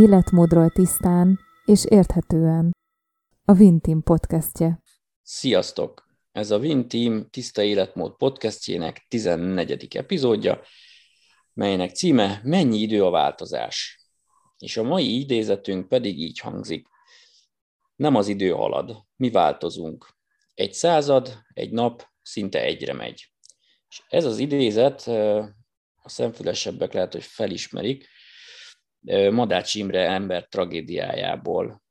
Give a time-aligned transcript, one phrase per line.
[0.00, 2.70] Életmódról tisztán és érthetően.
[3.44, 4.82] A Vintim podcastje.
[5.22, 6.08] Sziasztok!
[6.32, 9.96] Ez a Vintim Tiszta Életmód podcastjének 14.
[9.96, 10.62] epizódja,
[11.52, 14.04] melynek címe Mennyi idő a változás?
[14.58, 16.86] És a mai idézetünk pedig így hangzik.
[17.96, 20.06] Nem az idő halad, mi változunk.
[20.54, 23.32] Egy század, egy nap szinte egyre megy.
[23.88, 25.06] És ez az idézet,
[26.02, 28.08] a szemfülesebbek lehet, hogy felismerik,
[29.30, 31.82] Madács Imre ember tragédiájából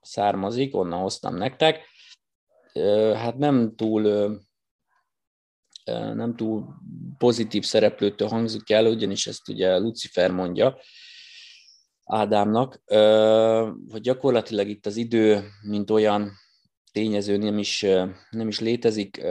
[0.00, 1.80] származik, onnan hoztam nektek.
[3.14, 4.02] Hát nem túl
[6.14, 6.66] nem túl
[7.18, 10.78] pozitív szereplőtől hangzik el, ugyanis ezt ugye Lucifer mondja
[12.04, 12.82] Ádámnak,
[13.90, 16.32] hogy gyakorlatilag itt az idő, mint olyan
[16.92, 17.86] tényező nem is,
[18.30, 19.22] nem is létezik,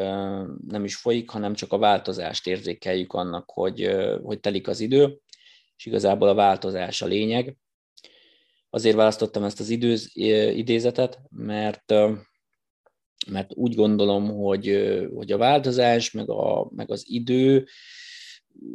[0.67, 5.19] nem is folyik, hanem csak a változást érzékeljük annak, hogy, hogy telik az idő,
[5.77, 7.57] és igazából a változás a lényeg.
[8.69, 10.11] Azért választottam ezt az időz,
[10.55, 11.93] idézetet, mert,
[13.27, 17.67] mert úgy gondolom, hogy, hogy a változás, meg, a, meg az idő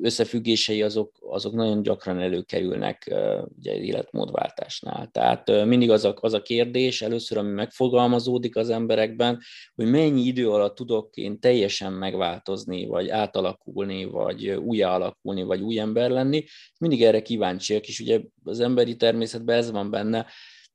[0.03, 3.15] összefüggései azok, azok nagyon gyakran előkerülnek
[3.59, 5.09] ugye, életmódváltásnál.
[5.13, 9.41] Tehát mindig az a, az a kérdés először, ami megfogalmazódik az emberekben,
[9.75, 16.11] hogy mennyi idő alatt tudok én teljesen megváltozni, vagy átalakulni, vagy újjáalakulni, vagy új ember
[16.11, 16.45] lenni.
[16.79, 20.27] Mindig erre kíváncsiak, és ugye az emberi természetben ez van benne,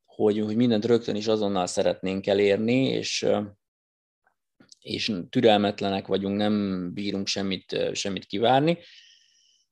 [0.05, 3.25] hogy, hogy mindent rögtön is azonnal szeretnénk elérni, és
[4.87, 8.77] és türelmetlenek vagyunk, nem bírunk semmit, semmit kivárni,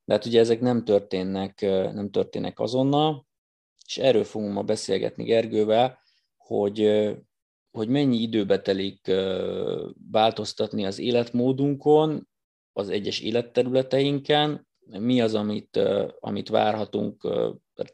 [0.05, 1.61] de hát ugye ezek nem történnek,
[1.93, 3.27] nem történnek azonnal,
[3.87, 5.99] és erről fogunk ma beszélgetni Gergővel,
[6.37, 7.09] hogy,
[7.71, 9.11] hogy mennyi időbe telik
[10.11, 12.27] változtatni az életmódunkon,
[12.73, 15.79] az egyes életterületeinken, mi az, amit,
[16.19, 17.27] amit várhatunk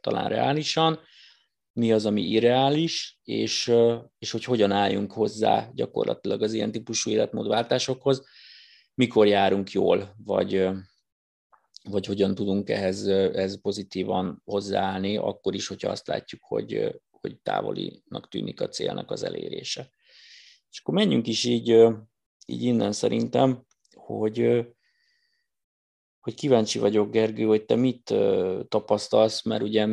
[0.02, 1.00] talán reálisan,
[1.74, 3.72] mi az, ami irreális, és,
[4.20, 8.26] és hogy hogyan álljunk hozzá gyakorlatilag az ilyen típusú életmódváltásokhoz,
[8.94, 10.68] mikor járunk jól, vagy,
[11.84, 18.28] vagy hogyan tudunk ehhez, ehhez pozitívan hozzáállni, akkor is, hogyha azt látjuk, hogy, hogy távolinak
[18.30, 19.90] tűnik a célnak az elérése.
[20.70, 21.70] És akkor menjünk is így,
[22.46, 23.66] így innen szerintem,
[23.96, 24.66] hogy,
[26.22, 28.14] hogy kíváncsi vagyok, Gergő, hogy te mit
[28.68, 29.86] tapasztalsz, mert ugye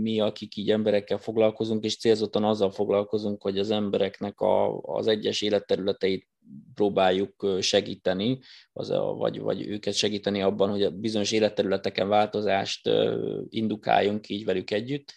[0.00, 5.42] mi, akik így emberekkel foglalkozunk, és célzottan azzal foglalkozunk, hogy az embereknek a, az egyes
[5.42, 6.28] életterületeit
[6.74, 8.38] próbáljuk segíteni,
[8.72, 12.90] az vagy, vagy őket segíteni abban, hogy a bizonyos életterületeken változást
[13.48, 15.12] indukáljunk így velük együtt,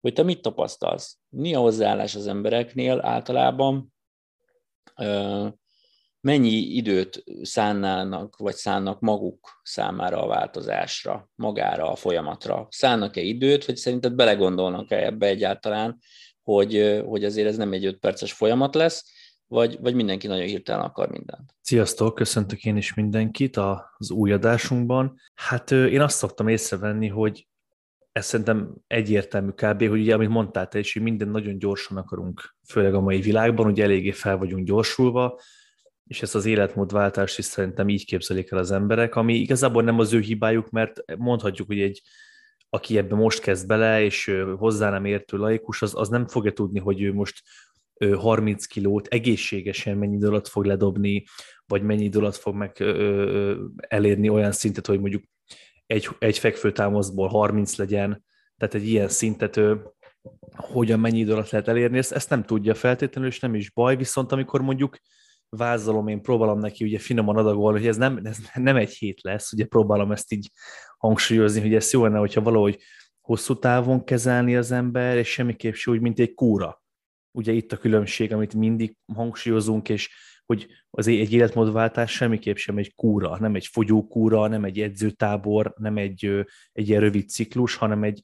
[0.00, 1.18] hogy te mit tapasztalsz?
[1.28, 3.92] Mi a hozzáállás az embereknél általában?
[6.28, 12.66] Mennyi időt szánnának, vagy szánnak maguk számára a változásra, magára a folyamatra?
[12.70, 15.98] Szánnak-e időt, vagy szerinted belegondolnak-e ebbe egyáltalán,
[16.42, 19.04] hogy, hogy azért ez nem egy öt perces folyamat lesz,
[19.46, 21.54] vagy, vagy mindenki nagyon hirtelen akar mindent.
[21.60, 25.20] Sziasztok, köszöntök én is mindenkit az új adásunkban.
[25.34, 27.48] Hát én azt szoktam észrevenni, hogy
[28.12, 32.56] ez szerintem egyértelmű kb., hogy ugye, amit mondtál te is, hogy minden nagyon gyorsan akarunk,
[32.68, 35.40] főleg a mai világban, ugye eléggé fel vagyunk gyorsulva,
[36.08, 40.12] és ezt az életmódváltást is szerintem így képzelik el az emberek, ami igazából nem az
[40.12, 42.02] ő hibájuk, mert mondhatjuk, hogy egy,
[42.68, 46.78] aki ebbe most kezd bele, és hozzá nem értő laikus, az, az nem fogja tudni,
[46.78, 47.42] hogy ő most
[48.16, 51.24] 30 kilót egészségesen mennyi idő alatt fog ledobni,
[51.66, 52.84] vagy mennyi idő alatt fog meg
[53.78, 55.22] elérni olyan szintet, hogy mondjuk
[55.86, 58.24] egy, egy fekvőtámaszból 30 legyen,
[58.56, 59.60] tehát egy ilyen szintet
[60.56, 63.96] hogyan mennyi idő alatt lehet elérni, ezt, ezt nem tudja feltétlenül, és nem is baj,
[63.96, 64.98] viszont amikor mondjuk
[65.48, 69.52] vázolom, én próbálom neki ugye finoman adagolni, hogy ez nem, ez nem egy hét lesz,
[69.52, 70.50] ugye próbálom ezt így
[70.98, 72.78] hangsúlyozni, hogy ez jó lenne, hogyha valahogy
[73.20, 76.82] hosszú távon kezelni az ember, és semmiképp se úgy, mint egy kúra.
[77.30, 80.10] Ugye itt a különbség, amit mindig hangsúlyozunk, és
[80.46, 85.96] hogy az egy életmódváltás semmiképp sem egy kúra, nem egy fogyókúra, nem egy edzőtábor, nem
[85.96, 88.22] egy, egy ilyen rövid ciklus, hanem egy,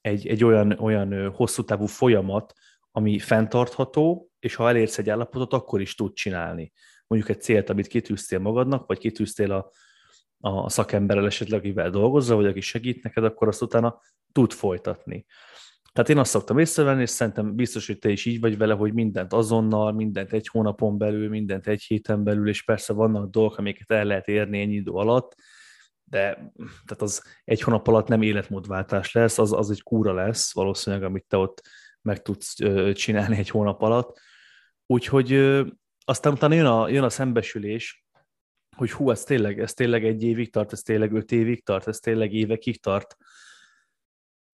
[0.00, 2.52] egy, egy olyan, olyan hosszú távú folyamat,
[2.90, 6.72] ami fenntartható, és ha elérsz egy állapotot, akkor is tud csinálni.
[7.06, 9.70] Mondjuk egy célt, amit kitűztél magadnak, vagy kitűztél a,
[10.38, 14.00] a szakemberrel esetleg, akivel dolgozza, vagy aki segít neked, akkor azt utána
[14.32, 15.26] tud folytatni.
[15.92, 18.92] Tehát én azt szoktam észrevenni, és szerintem biztos, hogy te is így vagy vele, hogy
[18.92, 23.90] mindent azonnal, mindent egy hónapon belül, mindent egy héten belül, és persze vannak dolgok, amiket
[23.90, 25.34] el lehet érni ennyi idő alatt,
[26.04, 31.04] de tehát az egy hónap alatt nem életmódváltás lesz, az, az egy kúra lesz valószínűleg,
[31.04, 31.62] amit te ott
[32.02, 32.54] meg tudsz
[32.92, 34.20] csinálni egy hónap alatt.
[34.92, 35.32] Úgyhogy
[36.04, 38.06] aztán utána jön a, jön a szembesülés,
[38.76, 41.98] hogy hú, ez tényleg, ez tényleg egy évig tart, ez tényleg öt évig tart, ez
[41.98, 43.16] tényleg évekig tart.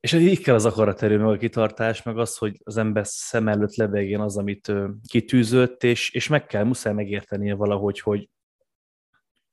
[0.00, 3.74] És így kell az akaraterő, meg a kitartás, meg az, hogy az ember szem előtt
[3.74, 4.72] lebegjen az, amit
[5.08, 8.30] kitűzött, és, és meg kell, muszáj megértenie valahogy, hogy,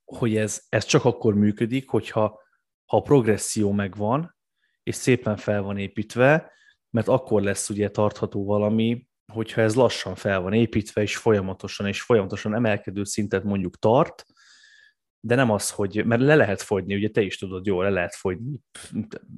[0.03, 2.41] hogy ez, ez csak akkor működik, hogyha
[2.85, 4.35] ha a progresszió megvan,
[4.83, 6.51] és szépen fel van építve,
[6.89, 12.01] mert akkor lesz ugye tartható valami, hogyha ez lassan fel van építve, és folyamatosan és
[12.01, 14.25] folyamatosan emelkedő szintet mondjuk tart,
[15.19, 18.15] de nem az, hogy, mert le lehet fogyni, ugye te is tudod jól, le lehet
[18.15, 18.59] fogyni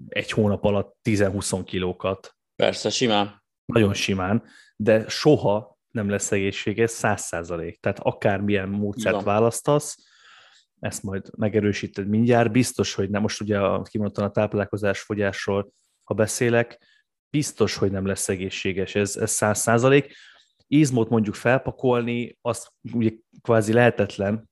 [0.08, 2.36] egy hónap alatt 10-20 kilókat.
[2.56, 3.44] Persze, simán.
[3.66, 4.44] Nagyon simán,
[4.76, 7.80] de soha nem lesz egészséges, száz százalék.
[7.80, 9.26] Tehát akármilyen módszert Igen.
[9.26, 9.98] választasz,
[10.80, 15.72] ezt majd megerősíted mindjárt, biztos, hogy nem, most ugye kimondottan a táplálkozás fogyásról,
[16.04, 16.78] ha beszélek,
[17.30, 20.16] biztos, hogy nem lesz egészséges, ez, száz százalék.
[20.68, 24.50] Izmot mondjuk felpakolni, az ugye kvázi lehetetlen,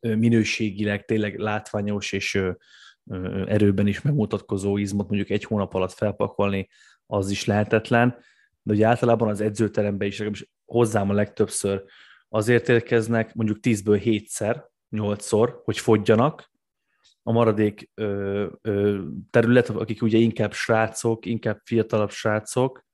[0.00, 2.40] minőségileg tényleg látványos és
[3.46, 6.68] erőben is megmutatkozó izmot mondjuk egy hónap alatt felpakolni,
[7.06, 8.16] az is lehetetlen,
[8.62, 11.84] de ugye általában az edzőterembe is, legalábbis hozzám a legtöbbször
[12.28, 16.50] azért érkeznek, mondjuk 10-ből 7-szer, 8-szor, hogy fogyjanak,
[17.28, 19.00] a maradék ö, ö,
[19.30, 22.84] terület, akik ugye inkább srácok, inkább fiatalabb srácok,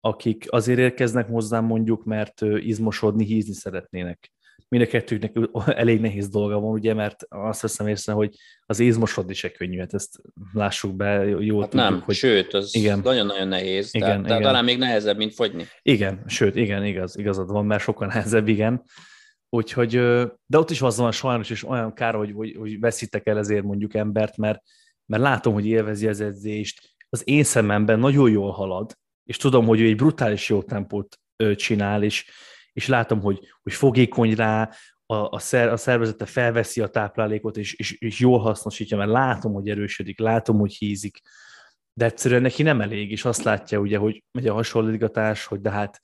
[0.00, 4.32] akik azért érkeznek hozzám mondjuk, mert izmosodni, hízni szeretnének
[4.68, 5.32] mind a kettőknek
[5.66, 8.34] elég nehéz dolga van, ugye, mert azt veszem észre, hogy
[8.66, 10.20] az izmosodni se könnyű, hát ezt
[10.52, 12.14] lássuk be, jól hát tudjuk, nem, hogy...
[12.14, 13.00] sőt, az igen.
[13.04, 14.42] nagyon-nagyon nehéz, igen, tehát, igen.
[14.42, 15.64] talán még nehezebb, mint fogyni.
[15.82, 18.84] Igen, sőt, igen, igaz, igazad van, mert sokkal nehezebb, igen.
[19.54, 19.90] Úgyhogy,
[20.46, 23.64] de ott is az van sajnos, és olyan kár, hogy, hogy, hogy veszítek el ezért
[23.64, 24.62] mondjuk embert, mert,
[25.06, 28.92] mert látom, hogy élvezi az edzést, az én szememben nagyon jól halad,
[29.24, 31.18] és tudom, hogy ő egy brutális jó tempót
[31.56, 32.30] csinál, és,
[32.72, 34.70] és látom, hogy, hogy fogékony rá,
[35.06, 39.52] a, a, szer, a szervezete felveszi a táplálékot, és, és, és jól hasznosítja, mert látom,
[39.52, 41.20] hogy erősödik, látom, hogy hízik,
[41.92, 45.70] de egyszerűen neki nem elég, és azt látja ugye, hogy megy a hasonlítgatás, hogy de
[45.70, 46.00] hát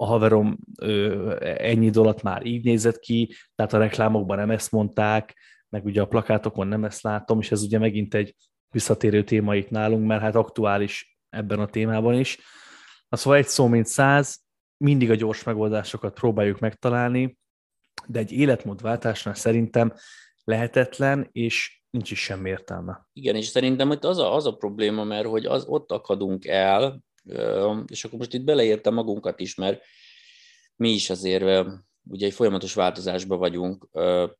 [0.00, 5.36] a haverom ö, ennyi dolat már így nézett ki, tehát a reklámokban nem ezt mondták,
[5.68, 8.34] meg ugye a plakátokon nem ezt látom, és ez ugye megint egy
[8.68, 12.38] visszatérő téma itt nálunk, mert hát aktuális ebben a témában is.
[13.08, 14.40] Az szóval egy szó, mint száz,
[14.76, 17.38] mindig a gyors megoldásokat próbáljuk megtalálni,
[18.06, 19.92] de egy életmódváltásnál szerintem
[20.44, 23.08] lehetetlen, és nincs is semmi értelme.
[23.12, 27.00] Igen, és szerintem hogy az a, az a probléma, mert hogy az, ott akadunk el,
[27.86, 29.82] és akkor most itt beleértem magunkat is, mert
[30.76, 31.68] mi is azért
[32.08, 33.88] ugye egy folyamatos változásban vagyunk,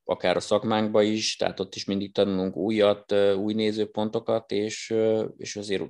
[0.05, 4.95] akár a szakmánkban is, tehát ott is mindig tanulunk újat, új nézőpontokat, és,
[5.37, 5.83] és azért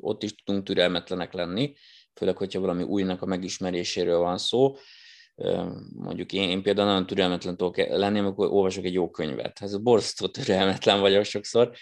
[0.00, 1.74] ott is tudunk türelmetlenek lenni,
[2.14, 4.76] főleg, hogyha valami újnak a megismeréséről van szó.
[5.94, 9.58] Mondjuk én, én például nagyon türelmetlen tudok lenni, amikor olvasok egy jó könyvet.
[9.62, 11.72] Ez borzasztó türelmetlen vagyok sokszor,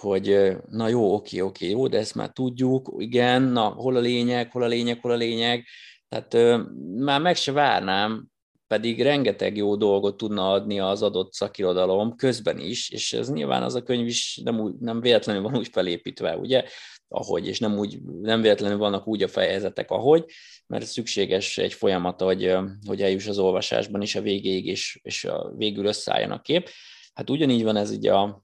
[0.00, 4.52] hogy na jó, oké, oké, jó, de ezt már tudjuk, igen, na hol a lényeg,
[4.52, 5.64] hol a lényeg, hol a lényeg.
[6.08, 6.58] Tehát
[6.96, 8.30] már meg se várnám,
[8.66, 13.74] pedig rengeteg jó dolgot tudna adni az adott szakirodalom közben is, és ez nyilván az
[13.74, 16.64] a könyv is nem, úgy, nem véletlenül van úgy felépítve, ugye,
[17.08, 20.24] ahogy, és nem, úgy, nem véletlenül vannak úgy a fejezetek, ahogy,
[20.66, 22.56] mert szükséges egy folyamat, hogy,
[22.86, 26.68] hogy eljuss az olvasásban is a végéig, és, és a, végül összeálljon a kép.
[27.14, 28.42] Hát ugyanígy van ez ugye a,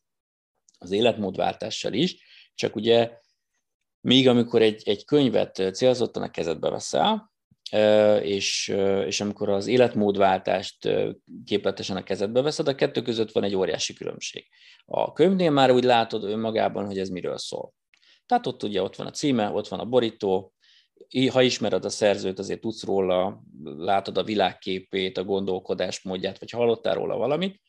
[0.78, 2.16] az életmódváltással is,
[2.54, 3.18] csak ugye
[4.00, 7.32] még amikor egy, egy könyvet célzottan a kezedbe veszel,
[8.22, 8.68] és,
[9.06, 10.88] és amikor az életmódváltást
[11.44, 14.46] képletesen a kezedbe veszed, a kettő között van egy óriási különbség.
[14.84, 17.72] A könyvnél már úgy látod önmagában, hogy ez miről szól.
[18.26, 20.54] Tehát ott ugye ott van a címe, ott van a borító,
[21.30, 27.16] ha ismered a szerzőt, azért tudsz róla, látod a világképét, a gondolkodásmódját, vagy hallottál róla
[27.16, 27.60] valamit,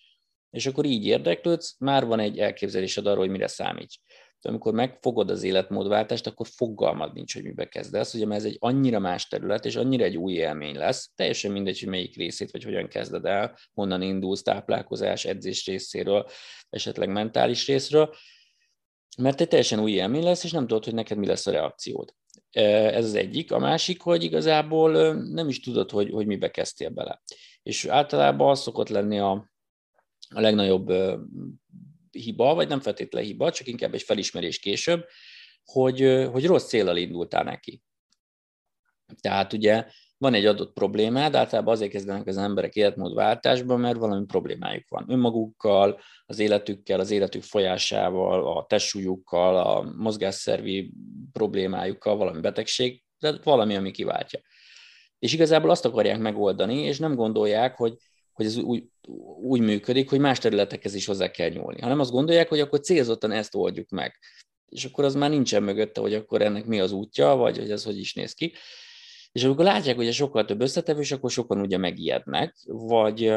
[0.58, 3.96] és akkor így érdeklődsz, már van egy elképzelésed arról, hogy mire számíts
[4.42, 8.58] de amikor megfogod az életmódváltást, akkor fogalmad nincs, hogy mibe kezdesz, ugye mert ez egy
[8.60, 12.64] annyira más terület, és annyira egy új élmény lesz, teljesen mindegy, hogy melyik részét, vagy
[12.64, 16.28] hogyan kezded el, honnan indulsz táplálkozás, edzés részéről,
[16.70, 18.16] esetleg mentális részről,
[19.18, 22.14] mert egy teljesen új élmény lesz, és nem tudod, hogy neked mi lesz a reakciód.
[22.52, 23.52] Ez az egyik.
[23.52, 27.22] A másik, hogy igazából nem is tudod, hogy, hogy mibe kezdtél bele.
[27.64, 29.52] És általában az szokott lenni a,
[30.30, 30.94] a legnagyobb
[32.12, 35.06] hiba, vagy nem feltétlenül hiba, csak inkább egy felismerés később,
[35.64, 37.82] hogy, hogy rossz célral indultál neki.
[39.22, 39.86] Tehát ugye
[40.18, 46.00] van egy adott problémád, általában azért kezdenek az emberek életmódváltásba, mert valami problémájuk van önmagukkal,
[46.26, 50.94] az életükkel, az életük folyásával, a testsúlyukkal, a mozgásszervi
[51.32, 54.40] problémájukkal, valami betegség, tehát valami, ami kiváltja.
[55.20, 57.98] És igazából azt akarják megoldani, és nem gondolják, hogy
[58.38, 58.84] hogy ez úgy,
[59.42, 63.32] úgy működik, hogy más területekhez is hozzá kell nyúlni, hanem azt gondolják, hogy akkor célzottan
[63.32, 64.20] ezt oldjuk meg.
[64.70, 67.84] és akkor az már nincsen mögötte, hogy akkor ennek mi az útja, vagy hogy ez
[67.84, 68.54] hogy is néz ki.
[69.32, 73.34] És amikor látják, hogy ez sokkal több összetevős, akkor sokan ugye megijednek, vagy,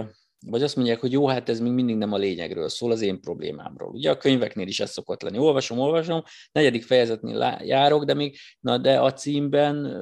[0.46, 3.20] vagy azt mondják, hogy jó, hát ez még mindig nem a lényegről szól, az én
[3.20, 3.90] problémámról.
[3.90, 5.38] Ugye a könyveknél is ez szokott lenni.
[5.38, 9.96] Olvasom, olvasom, negyedik fejezetnél járok, de még, na de a címben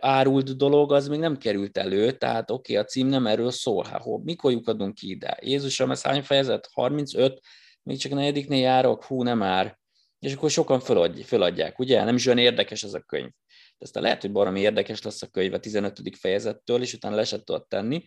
[0.00, 3.84] árult dolog az még nem került elő, tehát oké, okay, a cím nem erről szól,
[3.84, 5.38] hát hol, mikor lyukadunk ki ide?
[5.40, 6.68] Jézusom, ez hány fejezet?
[6.72, 7.40] 35?
[7.82, 9.78] Még csak a negyediknél járok, hú, nem már.
[10.18, 10.80] És akkor sokan
[11.24, 12.04] föladják, ugye?
[12.04, 13.30] Nem is olyan érdekes ez a könyv.
[13.78, 16.00] De aztán lehet, hogy baromi érdekes lesz a könyv a 15.
[16.18, 18.04] fejezettől, és utána leset tudod tenni.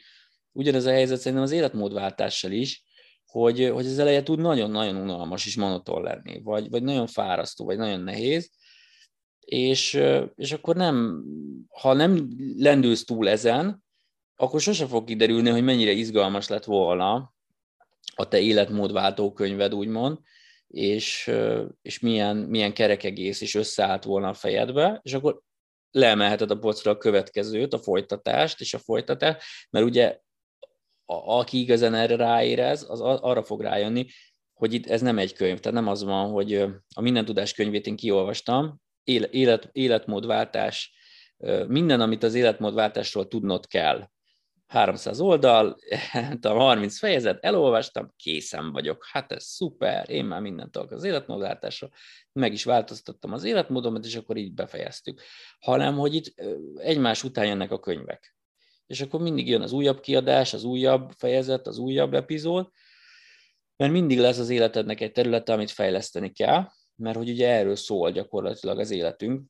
[0.51, 2.83] Ugyanez a helyzet szerintem az életmódváltással is,
[3.25, 7.77] hogy, hogy az eleje tud nagyon-nagyon unalmas és monoton lenni, vagy, vagy nagyon fárasztó, vagy
[7.77, 8.51] nagyon nehéz,
[9.51, 10.01] és,
[10.35, 11.23] és akkor nem,
[11.69, 12.27] ha nem
[12.57, 13.83] lendülsz túl ezen,
[14.35, 17.33] akkor sose fog kiderülni, hogy mennyire izgalmas lett volna
[18.15, 20.19] a te életmódváltó könyved, úgymond,
[20.67, 21.31] és,
[21.81, 25.41] és milyen, milyen kerekegész is összeállt volna a fejedbe, és akkor
[25.91, 30.19] leemelheted a polcra a következőt, a folytatást és a folytatást, mert ugye
[31.05, 34.07] a, aki igazán erre ráérez, az arra fog rájönni,
[34.53, 36.53] hogy itt ez nem egy könyv, tehát nem az van, hogy
[36.95, 38.81] a minden tudás könyvét én kiolvastam,
[39.31, 40.93] élet, életmódváltás,
[41.67, 44.09] minden, amit az életmódváltásról tudnod kell.
[44.67, 45.77] 300 oldal,
[46.41, 49.05] a 30 fejezet, elolvastam, készen vagyok.
[49.11, 51.89] Hát ez szuper, én már mindent tudok az életmódváltásra,
[52.31, 55.21] meg is változtattam az életmódomat, és akkor így befejeztük.
[55.59, 56.33] Hanem, hogy itt
[56.75, 58.35] egymás után jönnek a könyvek.
[58.87, 62.69] És akkor mindig jön az újabb kiadás, az újabb fejezet, az újabb epizód,
[63.75, 66.67] mert mindig lesz az életednek egy területe, amit fejleszteni kell,
[67.01, 69.43] mert hogy ugye erről szól gyakorlatilag az életünk,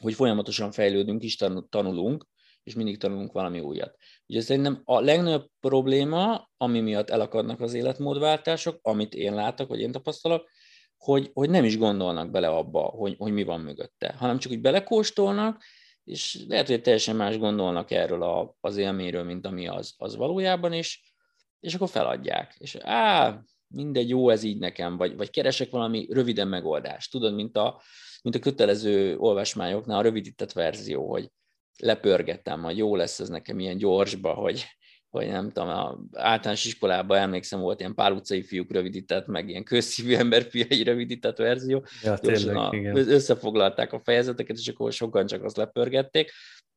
[0.00, 1.36] hogy folyamatosan fejlődünk is,
[1.68, 2.26] tanulunk,
[2.62, 3.96] és mindig tanulunk valami újat.
[4.26, 9.92] Ugye szerintem a legnagyobb probléma, ami miatt elakadnak az életmódváltások, amit én látok, vagy én
[9.92, 10.48] tapasztalok,
[10.96, 14.60] hogy, hogy nem is gondolnak bele abba, hogy, hogy mi van mögötte, hanem csak úgy
[14.60, 15.64] belekóstolnak,
[16.04, 20.72] és lehet, hogy teljesen más gondolnak erről a, az élményről, mint ami az, az valójában,
[20.72, 21.12] és,
[21.60, 22.54] és akkor feladják.
[22.58, 27.10] És á, mindegy, jó ez így nekem, vagy, vagy keresek valami röviden megoldást.
[27.10, 27.82] Tudod, mint a,
[28.22, 31.30] mint a kötelező olvasmányoknál a rövidített verzió, hogy
[31.78, 34.64] lepörgettem, hogy jó lesz ez nekem ilyen gyorsba, hogy,
[35.08, 39.64] hogy nem tudom, a általános iskolában emlékszem, volt ilyen pár utcai fiúk rövidített, meg ilyen
[39.64, 41.84] közszívű emberfiai rövidített verzió.
[42.02, 42.96] Ja, tényleg, a, igen.
[42.96, 46.30] Összefoglalták a fejezeteket, és akkor sokan csak azt lepörgették.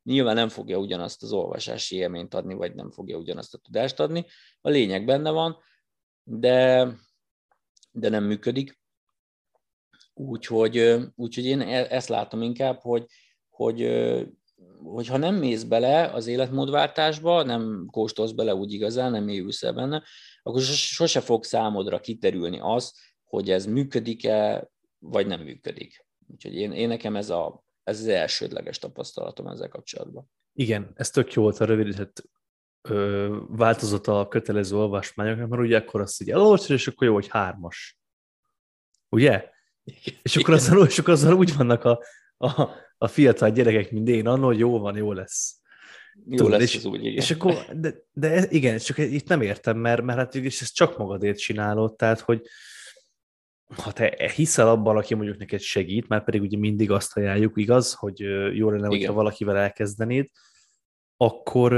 [0.03, 4.25] Nyilván nem fogja ugyanazt az olvasási élményt adni, vagy nem fogja ugyanazt a tudást adni.
[4.61, 5.57] A lényeg benne van,
[6.23, 6.87] de,
[7.91, 8.79] de nem működik.
[10.13, 13.05] Úgyhogy, úgyhogy én e-, ezt látom inkább, hogy,
[13.49, 13.81] hogy
[14.83, 20.03] hogyha nem mész bele az életmódváltásba, nem kóstolsz bele úgy igazán, nem mélyülsz el benne,
[20.43, 26.05] akkor sose fog számodra kiterülni az, hogy ez működik-e, vagy nem működik.
[26.27, 30.31] Úgyhogy én, én nekem ez, a, ez az elsődleges tapasztalatom ezzel kapcsolatban.
[30.53, 32.23] Igen, ez tök jó volt a rövidített
[32.81, 37.27] ö, változat a kötelező olvasmányok, mert ugye akkor azt így elolvasod, és akkor jó, hogy
[37.27, 37.99] hármas.
[39.09, 39.49] Ugye?
[39.83, 40.19] Igen.
[40.21, 42.03] És akkor azzal, és akkor azzal úgy vannak a,
[42.37, 45.59] a, a fiatal gyerekek, mint én, annól jó van, jó lesz.
[46.25, 47.15] Jó Tudod, lesz és, az úgy, igen.
[47.15, 50.97] És akkor, de, de igen, csak itt nem értem, mert, mert hát és ezt csak
[50.97, 52.41] magadért csinálod, tehát, hogy
[53.75, 57.93] ha te hiszel abban, aki mondjuk neked segít, mert pedig ugye mindig azt ajánljuk, igaz,
[57.93, 58.19] hogy
[58.55, 58.89] jó lenne, igen.
[58.89, 60.29] hogyha valakivel elkezdenéd,
[61.21, 61.73] akkor,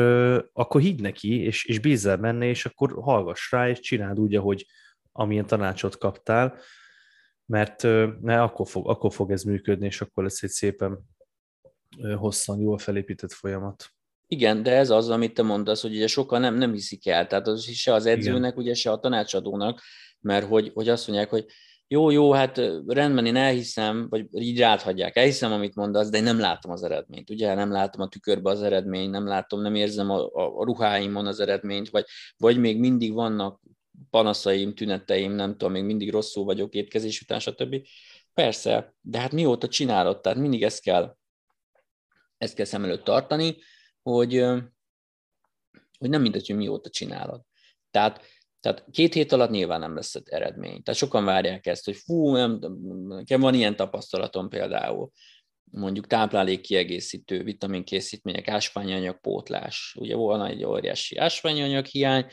[0.53, 4.65] akkor higgy neki, és, és bízzál benne, és akkor hallgass rá, és csináld úgy, ahogy
[5.11, 6.59] amilyen tanácsot kaptál,
[7.45, 7.83] mert,
[8.21, 10.99] mert akkor, fog, akkor fog ez működni, és akkor lesz egy szépen
[12.15, 13.89] hosszan, jól felépített folyamat.
[14.27, 17.47] Igen, de ez az, amit te mondasz, hogy ugye sokan nem, nem hiszik el, tehát
[17.47, 18.63] az se az edzőnek, Igen.
[18.63, 19.81] ugye se a tanácsadónak,
[20.19, 21.45] mert hogy, hogy azt mondják, hogy
[21.87, 26.39] jó, jó, hát rendben, én elhiszem, vagy így ráthagyják, elhiszem, amit mondasz, de én nem
[26.39, 30.19] látom az eredményt, ugye, nem látom a tükörbe az eredményt, nem látom, nem érzem a,
[30.19, 32.05] a, a ruháimon az eredményt, vagy,
[32.37, 33.61] vagy még mindig vannak
[34.09, 37.75] panaszaim, tüneteim, nem tudom, még mindig rosszul vagyok étkezés után, stb.
[38.33, 41.17] Persze, de hát mióta csinálod, tehát mindig ezt kell,
[42.37, 43.57] ezt kell szem előtt tartani,
[44.01, 44.45] hogy,
[45.99, 47.41] hogy nem mindegy, hogy mióta csinálod.
[47.91, 48.21] Tehát,
[48.63, 50.83] tehát két hét alatt nyilván nem lesz eredmény.
[50.83, 52.59] Tehát sokan várják ezt, hogy fú, nem,
[53.07, 55.11] nekem van ilyen tapasztalatom például,
[55.63, 59.95] mondjuk táplálékkiegészítő, vitaminkészítmények, ásványanyag pótlás.
[59.99, 62.25] Ugye volna egy óriási ásványanyag hiány,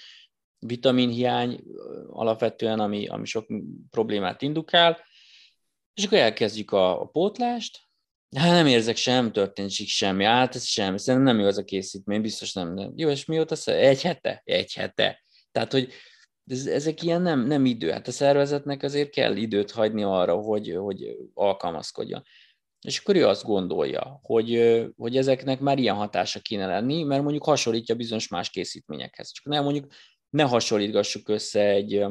[0.59, 1.61] vitaminhiány
[2.09, 3.47] alapvetően, ami, ami sok
[3.91, 5.05] problémát indukál,
[5.95, 7.79] és akkor elkezdjük a, a pótlást,
[8.37, 12.21] Hát nem érzek sem, történt semmi, hát ez sem, szerintem nem jó az a készítmény,
[12.21, 12.75] biztos nem.
[12.75, 12.93] nem.
[12.97, 14.43] Jó, és mióta Egy hete?
[14.45, 15.23] Egy hete.
[15.53, 15.93] Tehát, hogy
[16.51, 17.91] ez, ezek ilyen nem, nem idő.
[17.91, 22.23] Hát a szervezetnek azért kell időt hagyni arra, hogy, hogy alkalmazkodjon.
[22.81, 27.45] És akkor ő azt gondolja, hogy, hogy ezeknek már ilyen hatása kéne lenni, mert mondjuk
[27.45, 29.33] hasonlítja bizonyos más készítményekhez.
[29.33, 29.93] Csak nem mondjuk
[30.29, 32.05] ne hasonlítgassuk össze egy,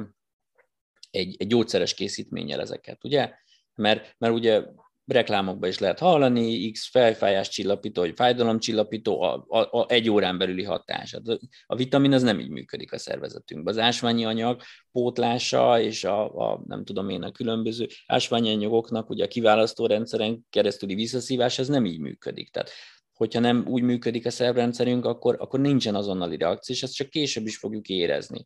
[1.10, 3.32] egy, egy gyógyszeres készítménnyel ezeket, ugye?
[3.76, 4.64] Mert, mert ugye
[5.12, 10.64] reklámokban is lehet hallani, X fejfájás csillapító, vagy fájdalomcsillapító, a, a, a egy órán belüli
[10.64, 11.12] hatás.
[11.14, 13.74] Hát a vitamin az nem így működik a szervezetünkben.
[13.74, 14.62] Az ásványi anyag
[14.92, 20.46] pótlása és a, a nem tudom én, a különböző ásványi anyagoknak ugye a kiválasztó rendszeren
[20.50, 22.50] keresztüli visszaszívás, ez nem így működik.
[22.52, 22.70] Tehát
[23.14, 27.46] hogyha nem úgy működik a szervrendszerünk, akkor, akkor nincsen azonnali reakció, és ezt csak később
[27.46, 28.46] is fogjuk érezni.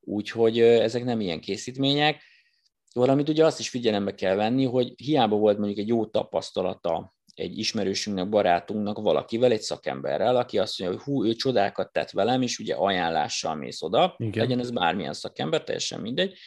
[0.00, 2.22] Úgyhogy ezek nem ilyen készítmények
[2.96, 7.58] Valamit ugye azt is figyelembe kell venni, hogy hiába volt mondjuk egy jó tapasztalata egy
[7.58, 12.58] ismerősünknek, barátunknak, valakivel, egy szakemberrel, aki azt mondja, hogy hú, ő csodákat tett velem, és
[12.58, 14.42] ugye ajánlással mész oda, Igen.
[14.42, 16.38] legyen ez bármilyen szakember, teljesen mindegy.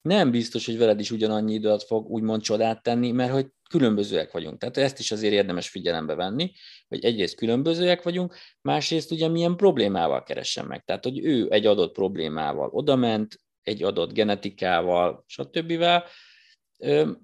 [0.00, 4.32] Nem biztos, hogy veled is ugyanannyi idő alatt fog úgymond csodát tenni, mert hogy különbözőek
[4.32, 4.58] vagyunk.
[4.58, 6.52] Tehát ezt is azért érdemes figyelembe venni,
[6.88, 10.84] hogy egyrészt különbözőek vagyunk, másrészt ugye milyen problémával keresem meg.
[10.84, 15.84] Tehát, hogy ő egy adott problémával odament, egy adott genetikával, stb.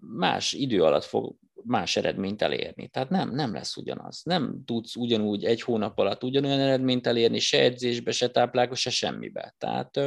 [0.00, 2.88] más idő alatt fog más eredményt elérni.
[2.88, 4.21] Tehát nem, nem lesz ugyanaz.
[4.25, 9.54] Nem tudsz ugyanúgy egy hónap alatt ugyanolyan eredményt elérni, se edzésbe, se táplálkozásba, se semmibe.
[9.59, 10.00] Tehát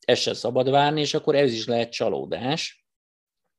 [0.00, 2.84] ezt se szabad várni, és akkor ez is lehet csalódás.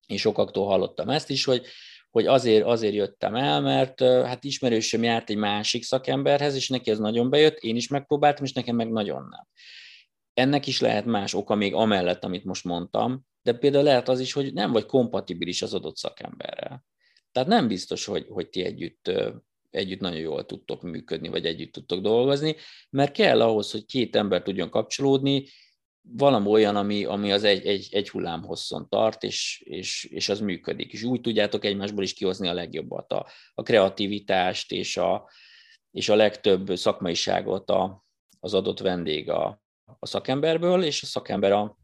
[0.08, 1.66] Én sokaktól hallottam ezt is, hogy,
[2.10, 7.00] hogy azért, azért jöttem el, mert hát ismerősöm járt egy másik szakemberhez, és neki ez
[7.00, 9.48] nagyon bejött, én is megpróbáltam, és nekem meg nagyon nem.
[10.34, 14.34] Ennek is lehet más oka még amellett, amit most mondtam, de például lehet az is,
[14.34, 16.86] hogy nem vagy kompatibilis az adott szakemberrel.
[17.32, 19.12] Tehát nem biztos, hogy, hogy ti együtt,
[19.70, 22.56] együtt nagyon jól tudtok működni, vagy együtt tudtok dolgozni,
[22.90, 25.46] mert kell ahhoz, hogy két ember tudjon kapcsolódni,
[26.02, 30.40] valami olyan, ami, ami az egy, egy, egy hullám hosszon tart, és, és, és az
[30.40, 30.94] működik.
[30.94, 35.30] És úgy tudjátok egymásból is kihozni a legjobbat, a, a kreativitást és a,
[35.92, 38.06] és a legtöbb szakmaiságot a,
[38.40, 39.62] az adott vendég a,
[40.00, 41.78] a szakemberből, és a szakember a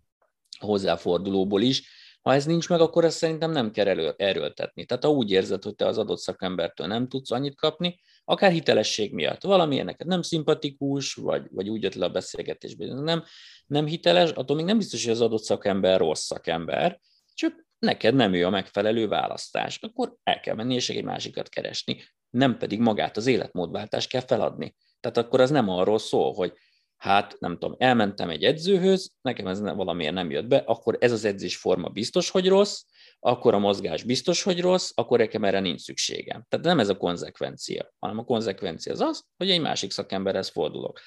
[0.59, 1.95] hozzáfordulóból is.
[2.21, 4.85] Ha ez nincs meg, akkor ezt szerintem nem kell elő, erőltetni.
[4.85, 9.13] Tehát ha úgy érzed, hogy te az adott szakembertől nem tudsz annyit kapni, akár hitelesség
[9.13, 13.23] miatt, valamilyen neked nem szimpatikus, vagy, vagy úgy jött le a beszélgetésben, nem,
[13.65, 16.99] nem hiteles, attól még nem biztos, hogy az adott szakember rossz szakember,
[17.33, 19.79] csak neked nem ő a megfelelő választás.
[19.81, 24.75] Akkor el kell menni és egy másikat keresni, nem pedig magát az életmódváltást kell feladni.
[24.99, 26.53] Tehát akkor az nem arról szól, hogy
[26.97, 31.25] hát nem tudom, elmentem egy edzőhöz, nekem ez valamiért nem jött be, akkor ez az
[31.25, 32.83] edzésforma biztos, hogy rossz,
[33.19, 36.45] akkor a mozgás biztos, hogy rossz, akkor nekem erre nincs szükségem.
[36.49, 40.99] Tehát nem ez a konzekvencia, hanem a konzekvencia az az, hogy egy másik szakemberhez fordulok.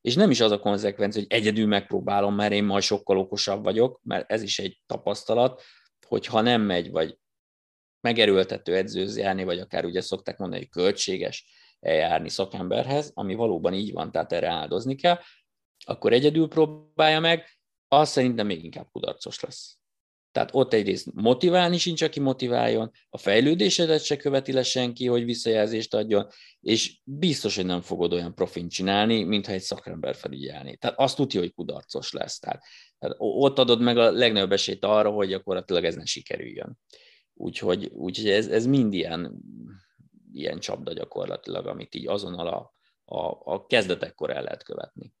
[0.00, 4.00] És nem is az a konzekvencia, hogy egyedül megpróbálom, mert én majd sokkal okosabb vagyok,
[4.02, 5.62] mert ez is egy tapasztalat,
[6.06, 7.18] hogy ha nem megy, vagy
[8.00, 11.46] megerőltető edzőz vagy akár ugye szokták mondani, hogy költséges,
[11.80, 15.18] eljárni szakemberhez, ami valóban így van, tehát erre áldozni kell,
[15.84, 17.44] akkor egyedül próbálja meg,
[17.88, 19.78] az szerintem még inkább kudarcos lesz.
[20.36, 25.94] Tehát ott egyrészt motiválni sincs, aki motiváljon, a fejlődésedet se követi le senki, hogy visszajelzést
[25.94, 26.26] adjon,
[26.60, 30.76] és biztos, hogy nem fogod olyan profint csinálni, mintha egy szakember felügyelni.
[30.76, 32.38] Tehát azt tudja, hogy kudarcos lesz.
[32.38, 32.62] Tehát,
[32.98, 36.78] tehát ott adod meg a legnagyobb esélyt arra, hogy gyakorlatilag ez ne sikerüljön.
[37.34, 39.40] Úgyhogy, úgyhogy ez, ez mind ilyen
[40.38, 45.14] ilyen csapda gyakorlatilag, amit így azonnal a, a, a kezdetekkor el lehet követni.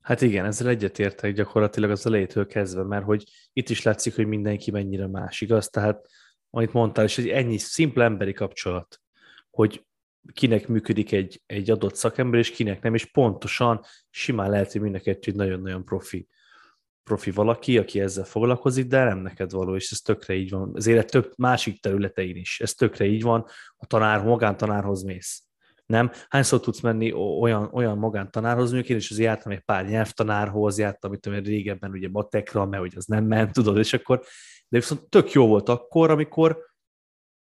[0.00, 4.70] Hát igen, ezzel egyetértek gyakorlatilag az elejétől kezdve, mert hogy itt is látszik, hogy mindenki
[4.70, 5.68] mennyire más, igaz?
[5.68, 6.06] Tehát,
[6.50, 9.00] amit mondtál, és egy ennyi szimpla emberi kapcsolat,
[9.50, 9.86] hogy
[10.32, 15.30] kinek működik egy, egy adott szakember, és kinek nem, és pontosan simán lehet, hogy mindenki
[15.30, 16.28] nagyon-nagyon profi
[17.04, 20.70] profi valaki, aki ezzel foglalkozik, de nem neked való, és ez tökre így van.
[20.74, 22.60] Az élet több másik területein is.
[22.60, 25.42] Ez tökre így van, a tanár, magántanárhoz mész.
[25.86, 26.10] Nem?
[26.28, 31.10] Hányszor tudsz menni olyan, olyan magántanárhoz, mondjuk én is az jártam egy pár nyelvtanárhoz, jártam,
[31.10, 34.22] amit tudom, régebben ugye matekra, mert hogy az nem ment, tudod, és akkor,
[34.68, 36.70] de viszont tök jó volt akkor, amikor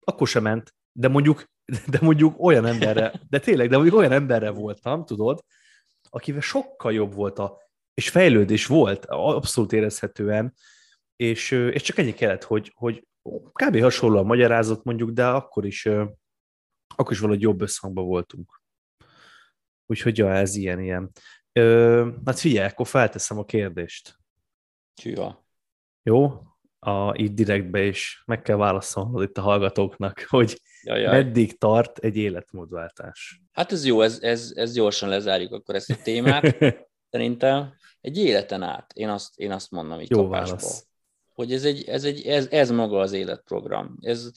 [0.05, 1.45] akkor sem ment, de mondjuk,
[1.92, 5.40] de mondjuk olyan emberre, de tényleg, de mondjuk olyan emberre voltam, tudod,
[6.11, 7.59] akivel sokkal jobb volt a
[7.96, 10.54] és fejlődés volt, abszolút érezhetően,
[11.16, 13.06] és, és csak ennyi kellett, hogy, hogy
[13.52, 13.80] kb.
[13.80, 15.87] hasonló a magyarázat mondjuk, de akkor is,
[16.96, 18.62] akkor is valahogy jobb összhangban voltunk.
[19.87, 21.11] Úgyhogy ja, ez ilyen, ilyen.
[21.52, 24.18] Ö, hát figyelj, akkor felteszem a kérdést.
[24.94, 25.46] Csüha.
[26.02, 26.42] Jó?
[26.78, 31.22] A, itt direktbe is meg kell válaszolnod itt a hallgatóknak, hogy Jajjaj.
[31.22, 33.40] meddig tart egy életmódváltás.
[33.52, 36.56] Hát ez jó, ez, ez, ez gyorsan lezárjuk akkor ezt a témát,
[37.11, 37.74] szerintem
[38.07, 40.57] Egy életen át, én azt, én azt mondom így Jó kapásból.
[40.57, 40.87] válasz.
[41.35, 43.97] Hogy ez, egy, ez, egy, ez, ez maga az életprogram.
[44.01, 44.31] Ez,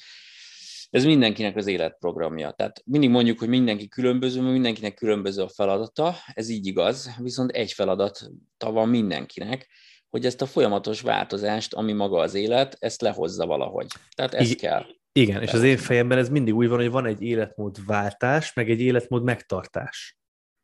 [0.90, 2.52] ez mindenkinek az életprogramja.
[2.52, 7.52] Tehát mindig mondjuk, hogy mindenki különböző, mert mindenkinek különböző a feladata, ez így igaz, viszont
[7.52, 9.68] egy feladata van mindenkinek,
[10.10, 13.88] hogy ezt a folyamatos változást, ami maga az élet, ezt lehozza valahogy.
[14.16, 14.86] Tehát ez I- kell.
[15.12, 18.82] Igen, és az én fejemben ez mindig úgy van, hogy van egy életmódváltás, meg egy
[18.82, 20.19] életmód megtartás.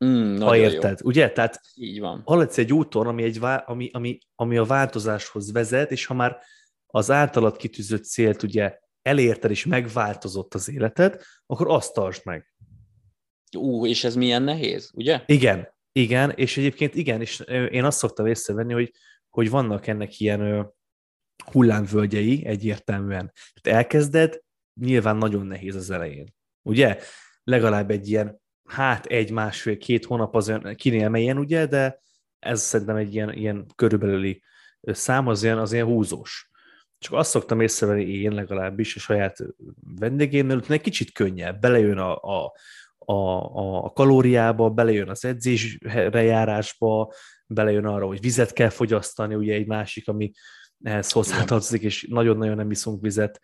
[0.05, 1.31] Mm, Ha érted, ugye?
[1.31, 1.87] Tehát Jó.
[1.87, 2.21] Így van.
[2.25, 6.37] haladsz egy úton, ami, egy, vá- ami, ami, ami a változáshoz vezet, és ha már
[6.85, 12.53] az általad kitűzött célt ugye elérted és megváltozott az életed, akkor azt tartsd meg.
[13.57, 15.23] Ú, és ez milyen nehéz, ugye?
[15.25, 17.39] Igen, igen, és egyébként igen, és
[17.69, 18.91] én azt szoktam észrevenni, hogy,
[19.29, 20.73] hogy vannak ennek ilyen
[21.51, 23.31] hullámvölgyei egyértelműen.
[23.61, 24.39] Tehát elkezded,
[24.81, 26.33] nyilván nagyon nehéz az elején.
[26.61, 26.97] Ugye?
[27.43, 31.99] Legalább egy ilyen, hát egy, másfél, két hónap az olyan kinél melyen, ugye, de
[32.39, 34.43] ez szerintem egy ilyen, ilyen körülbelüli
[34.81, 36.49] szám, az ilyen, az ilyen húzós.
[36.97, 39.37] Csak azt szoktam észrevenni én legalábbis a saját
[39.99, 42.53] vendégémnél, hogy egy kicsit könnyebb, belejön a, a,
[42.97, 47.13] a, a kalóriába, belejön az edzésre járásba,
[47.47, 50.31] belejön arra, hogy vizet kell fogyasztani, ugye egy másik, ami
[50.83, 53.41] ehhez hozzátartozik, és nagyon-nagyon nem iszunk vizet,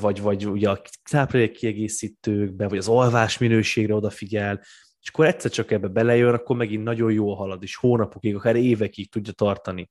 [0.00, 4.60] vagy, vagy ugye a táplálék kiegészítőkbe, vagy az alvás minőségre odafigyel,
[5.00, 9.10] és akkor egyszer csak ebbe belejön, akkor megint nagyon jól halad, és hónapokig, akár évekig
[9.10, 9.90] tudja tartani.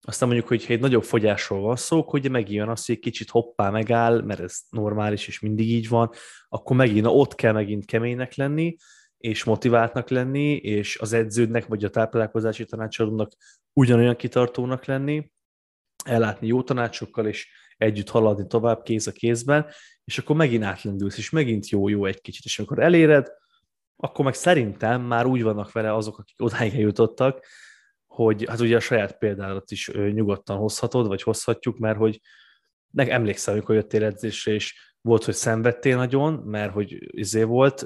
[0.00, 3.70] Aztán mondjuk, hogyha egy nagyobb fogyásról van szó, ugye megjön az, hogy egy kicsit hoppá
[3.70, 6.10] megáll, mert ez normális, és mindig így van,
[6.48, 8.76] akkor megint na, ott kell megint keménynek lenni,
[9.18, 13.32] és motiváltnak lenni, és az edződnek, vagy a táplálkozási tanácsadónak
[13.72, 15.32] ugyanolyan kitartónak lenni,
[16.04, 19.66] ellátni jó tanácsokkal, és együtt haladni tovább kéz a kézben,
[20.04, 23.28] és akkor megint átlendülsz, és megint jó-jó egy kicsit, és amikor eléred,
[23.96, 27.46] akkor meg szerintem már úgy vannak vele azok, akik odáig eljutottak,
[28.06, 32.20] hogy hát ugye a saját példádat is nyugodtan hozhatod, vagy hozhatjuk, mert hogy
[32.90, 37.84] nek emlékszem, amikor jöttél edzésre, és volt, hogy szenvedtél nagyon, mert hogy izé volt,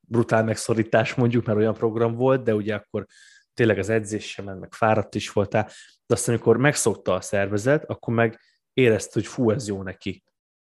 [0.00, 3.06] brutál megszorítás mondjuk, mert olyan program volt, de ugye akkor
[3.54, 5.64] tényleg az edzés sem ment, meg fáradt is voltál,
[6.06, 8.40] de aztán amikor megszokta a szervezet, akkor meg
[8.74, 10.24] érezte, hogy fú, ez jó neki.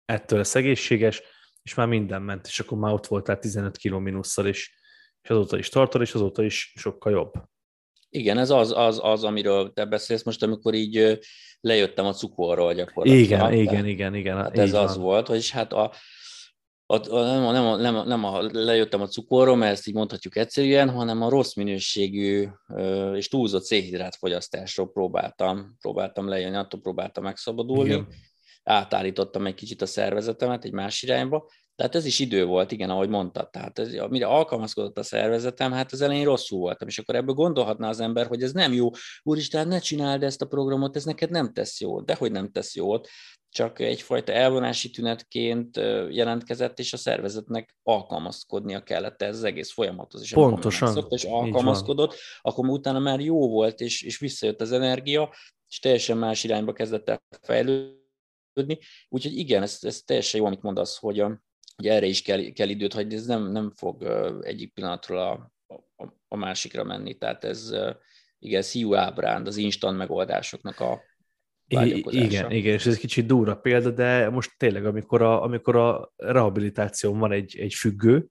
[0.05, 1.21] Ettől lesz egészséges,
[1.63, 4.75] és már minden ment, és akkor már ott voltál 15 kg mínusszal, és,
[5.21, 7.31] és azóta is tartod, és azóta is sokkal jobb.
[8.09, 11.19] Igen, ez az, az, az, amiről te beszélsz most, amikor így
[11.61, 13.25] lejöttem a cukorról gyakorlatilag.
[13.25, 14.37] Igen, Tehát- igen, igen, igen.
[14.37, 15.03] Hát ez az van.
[15.03, 15.93] volt, vagyis hát a,
[16.91, 19.87] a, a, nem, a, nem, a, nem, a, nem a, lejöttem a cukorról, mert ezt
[19.87, 26.55] így mondhatjuk egyszerűen, hanem a rossz minőségű ö, és túlzott szénhidrát fogyasztásról próbáltam, próbáltam lejönni,
[26.55, 27.89] attól próbáltam megszabadulni.
[27.89, 28.07] Igen.
[28.63, 33.09] Átállítottam egy kicsit a szervezetemet egy más irányba, tehát ez is idő volt, igen, ahogy
[33.09, 33.49] mondtad.
[33.49, 37.89] Tehát ez, amire alkalmazkodott a szervezetem, hát az elején rosszul voltam, és akkor ebből gondolhatná
[37.89, 38.89] az ember, hogy ez nem jó.
[39.23, 42.05] Úristen, ne csináld ezt a programot, ez neked nem tesz jót.
[42.05, 43.07] De hogy nem tesz jót,
[43.51, 45.77] csak egyfajta elvonási tünetként
[46.09, 50.21] jelentkezett, és a szervezetnek alkalmazkodnia kellett ez az egész folyamathoz.
[50.21, 55.33] És Pontosan, megszokta, és alkalmazkodott, akkor utána már jó volt, és, és visszajött az energia,
[55.67, 58.79] és teljesen más irányba kezdett el fejlődni.
[59.09, 61.41] Úgyhogy igen, ez, ez teljesen jó, amit mondasz, hogy, a,
[61.75, 64.03] hogy erre is kell, kell időt hagyni, ez nem, nem fog
[64.41, 65.51] egyik pillanatról a,
[65.95, 67.17] a, a másikra menni.
[67.17, 67.73] Tehát ez
[68.39, 71.09] igen, szíjú ábránd az instant megoldásoknak a.
[71.71, 76.13] igen, igen, és ez egy kicsit durva példa, de most tényleg, amikor a, amikor a
[76.15, 78.27] rehabilitáción van egy, egy függő,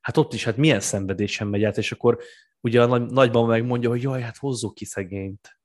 [0.00, 2.18] hát ott is, hát milyen szenvedésen megy át, és akkor
[2.60, 5.58] ugye a nagy, nagyban megmondja, hogy jaj, hát hozzuk ki szegényt.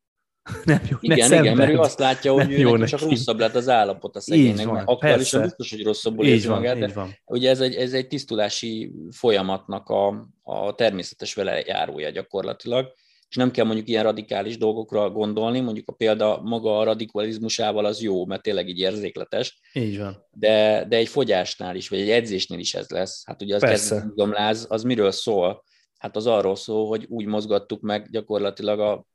[0.65, 1.45] Nem jó, ne Igen, szenved.
[1.45, 4.65] igen, mert ő azt látja, hogy ő neki csak rosszabb lett az állapot a szegénynek,
[4.65, 7.15] van, mert aktuálisan biztos, hogy rosszabbul Így érzi van, magát, de van.
[7.25, 12.93] ugye ez egy, ez egy tisztulási folyamatnak a, a természetes vele járója gyakorlatilag,
[13.29, 18.01] és nem kell mondjuk ilyen radikális dolgokra gondolni, mondjuk a példa maga a radikalizmusával az
[18.01, 20.25] jó, mert tényleg így érzékletes, Így van.
[20.31, 23.25] de, de egy fogyásnál is, vagy egy edzésnél is ez lesz.
[23.25, 23.95] Hát ugye az Persze.
[23.95, 25.63] kezdetizomláz, az miről szól?
[25.97, 29.05] Hát az arról szól, hogy úgy mozgattuk meg gyakorlatilag a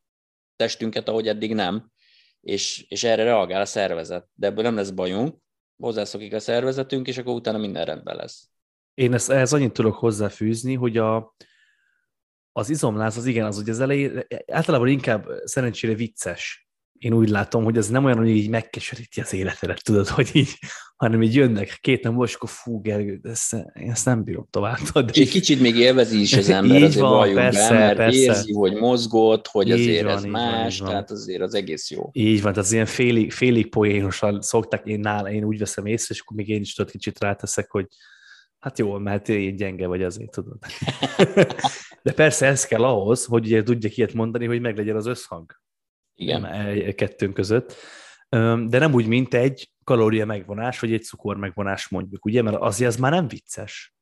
[0.57, 1.91] testünket, ahogy eddig nem,
[2.41, 4.29] és, és erre reagál a szervezet.
[4.35, 5.37] De ebből nem lesz bajunk,
[5.77, 8.49] hozzászokik a szervezetünk, és akkor utána minden rendben lesz.
[8.95, 11.35] Én ezt, ehhez annyit tudok hozzáfűzni, hogy a,
[12.57, 16.69] az izomláz az igen, az ugye az elején általában inkább szerencsére vicces.
[16.99, 20.59] Én úgy látom, hogy ez nem olyan, hogy így megkeseríti az életedet, tudod, hogy így,
[20.97, 24.79] hanem így jönnek két nem és akkor fú, Gergő, ezt, én ezt nem bírom tovább.
[24.79, 28.19] De egy kicsit még élvezi is az ember, Így azért van, persze, be, mert persze.
[28.19, 30.89] érzi, hogy mozgott, hogy Így azért van, ez más, van.
[30.89, 32.11] tehát azért az egész jó.
[32.13, 36.15] Így van, tehát az ilyen félig, félig poénosan szokták, én nála, én úgy veszem észre,
[36.15, 37.87] és akkor még én is tudod kicsit ráteszek, hogy
[38.65, 40.59] Hát jó, mert én gyenge vagy azért, tudod.
[42.03, 45.61] De persze ez kell ahhoz, hogy ugye tudjak ilyet mondani, hogy meglegyen az összhang.
[46.15, 46.45] Igen.
[46.45, 47.75] E, kettőnk között.
[48.67, 52.43] De nem úgy, mint egy kalória megvonás, vagy egy cukor megvonás mondjuk, ugye?
[52.43, 53.95] Mert azért az már nem vicces.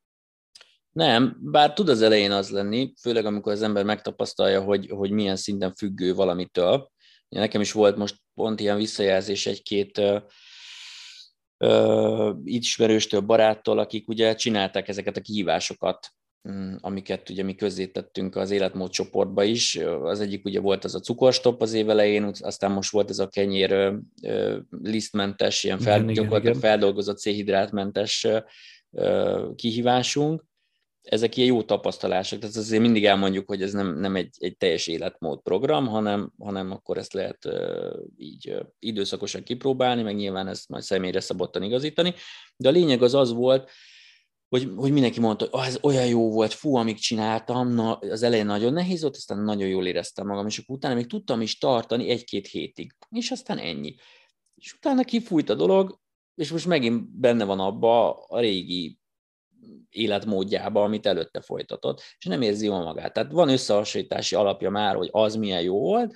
[0.90, 5.36] Nem, bár tud az elején az lenni, főleg amikor az ember megtapasztalja, hogy, hogy milyen
[5.36, 6.90] szinten függő valamitől.
[7.28, 10.00] Nekem is volt most pont ilyen visszajelzés egy-két
[12.44, 16.08] ismerőstől, baráttól, akik ugye csinálták ezeket a kihívásokat,
[16.48, 19.76] mm, amiket ugye mi közzétettünk az életmód csoportba is.
[20.02, 23.28] Az egyik ugye volt az a cukorstop az év elején, aztán most volt ez a
[23.28, 23.92] kenyér
[24.82, 26.70] lisztmentes, ilyen fel, igen, gyakorlatilag igen.
[26.70, 28.26] feldolgozott szénhidrátmentes
[29.54, 30.50] kihívásunk
[31.02, 34.86] ezek ilyen jó tapasztalások, tehát azért mindig elmondjuk, hogy ez nem, nem egy, egy teljes
[34.86, 37.48] életmód program, hanem, hanem akkor ezt lehet
[38.16, 42.14] így időszakosan kipróbálni, meg nyilván ezt majd személyre szabottan igazítani,
[42.56, 43.70] de a lényeg az az volt,
[44.48, 48.22] hogy, hogy mindenki mondta, hogy oh, ez olyan jó volt, fú, amíg csináltam, na, az
[48.22, 51.58] elején nagyon nehéz volt, aztán nagyon jól éreztem magam, és akkor utána még tudtam is
[51.58, 53.94] tartani egy-két hétig, és aztán ennyi.
[54.54, 56.00] És utána kifújt a dolog,
[56.34, 58.98] és most megint benne van abba a régi
[59.90, 63.12] életmódjába, amit előtte folytatott, és nem érzi jól magát.
[63.12, 66.14] Tehát van összehasonlítási alapja már, hogy az milyen jó volt,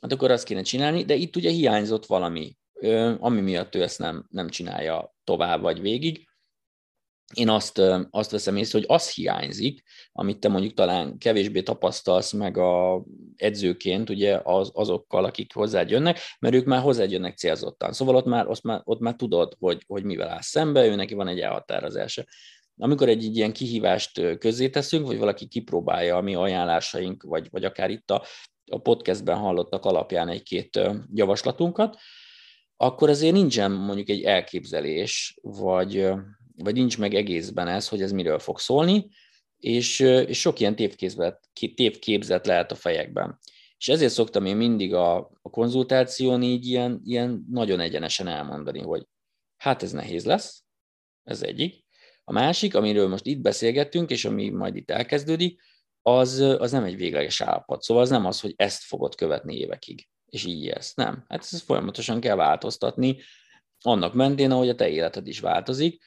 [0.00, 2.56] hát akkor azt kéne csinálni, de itt ugye hiányzott valami,
[3.18, 6.28] ami miatt ő ezt nem, nem csinálja tovább vagy végig.
[7.34, 12.56] Én azt, azt veszem észre, hogy az hiányzik, amit te mondjuk talán kevésbé tapasztalsz meg
[12.56, 13.04] a
[13.36, 17.92] edzőként, ugye az, azokkal, akik hozzád jönnek, mert ők már hozzád jönnek célzottan.
[17.92, 21.14] Szóval ott már, ott már, ott már tudod, hogy, hogy mivel áll szembe, ő neki
[21.14, 22.24] van egy elhatározása
[22.76, 28.10] amikor egy, ilyen kihívást közzéteszünk, vagy valaki kipróbálja a mi ajánlásaink, vagy, vagy akár itt
[28.10, 28.24] a,
[28.70, 30.80] a podcastben hallottak alapján egy-két
[31.14, 31.96] javaslatunkat,
[32.76, 36.08] akkor azért nincsen mondjuk egy elképzelés, vagy,
[36.56, 39.08] vagy nincs meg egészben ez, hogy ez miről fog szólni,
[39.58, 43.38] és, és sok ilyen tévképzet, tévképzet lehet a fejekben.
[43.78, 49.06] És ezért szoktam én mindig a, a konzultáción így ilyen, ilyen nagyon egyenesen elmondani, hogy
[49.56, 50.64] hát ez nehéz lesz,
[51.22, 51.85] ez egyik,
[52.28, 55.60] a másik, amiről most itt beszélgettünk, és ami majd itt elkezdődik,
[56.02, 57.82] az, az nem egy végleges állapot.
[57.82, 60.94] Szóval az nem az, hogy ezt fogod követni évekig, és így élsz.
[60.94, 61.24] Nem.
[61.28, 63.18] Hát ezt folyamatosan kell változtatni,
[63.80, 66.02] annak mentén, ahogy a te életed is változik,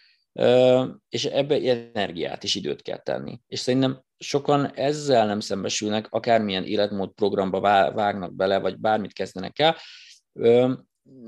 [1.09, 3.39] és ebbe energiát és időt kell tenni.
[3.47, 7.59] És szerintem sokan ezzel nem szembesülnek, akármilyen életmód programba
[7.93, 9.75] vágnak bele, vagy bármit kezdenek el,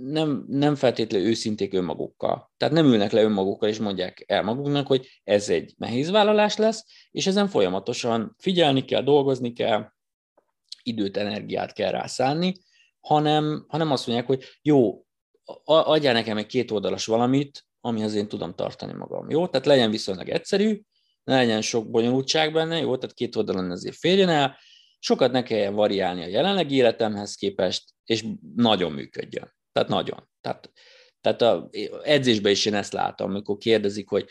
[0.02, 2.52] nem, nem feltétlenül őszinték önmagukkal.
[2.58, 6.86] Tehát nem ülnek le önmagukkal, és mondják el maguknak, hogy ez egy nehéz vállalás lesz,
[7.12, 9.92] és ezen folyamatosan figyelni kell, dolgozni kell,
[10.84, 12.54] időt, energiát kell rászánni,
[13.00, 15.06] hanem, hanem azt mondják, hogy jó,
[15.64, 19.30] adjál nekem egy két oldalas valamit, amihez én tudom tartani magam.
[19.30, 19.48] Jó?
[19.48, 20.82] Tehát legyen viszonylag egyszerű,
[21.24, 22.98] ne legyen sok bonyolultság benne, jó?
[22.98, 24.58] Tehát két oldalon ezért férjen el,
[25.00, 29.54] sokat ne kelljen variálni a jelenlegi életemhez képest, és nagyon működjön.
[29.72, 30.30] Tehát nagyon.
[30.42, 30.72] Tehát,
[31.22, 31.70] tehát a
[32.04, 34.30] edzésben is én ezt látom, amikor kérdezik, hogy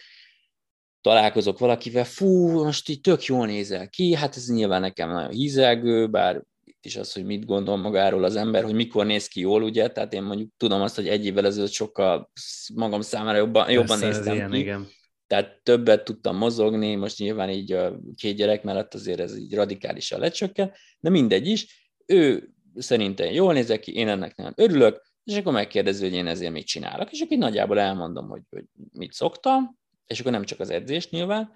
[1.01, 6.09] találkozok valakivel, fú, most így tök jól nézel ki, hát ez nyilván nekem nagyon hízelgő,
[6.09, 9.63] bár itt is az, hogy mit gondol magáról az ember, hogy mikor néz ki jól,
[9.63, 12.31] ugye, tehát én mondjuk tudom azt, hogy egy évvel ezelőtt sokkal
[12.75, 14.59] magam számára jobban, jobban néztem ilyen, ki.
[14.59, 14.89] Igen.
[15.27, 20.21] Tehát többet tudtam mozogni, most nyilván így a két gyerek mellett azért ez így radikálisan
[20.21, 21.93] lecsökken, de mindegy is.
[22.07, 26.53] Ő szerintem jól nézek ki, én ennek nem örülök, és akkor megkérdezi, hogy én ezért
[26.53, 30.71] mit csinálok, és akkor nagyjából elmondom, hogy, hogy mit szoktam, és akkor nem csak az
[30.71, 31.53] edzés nyilván,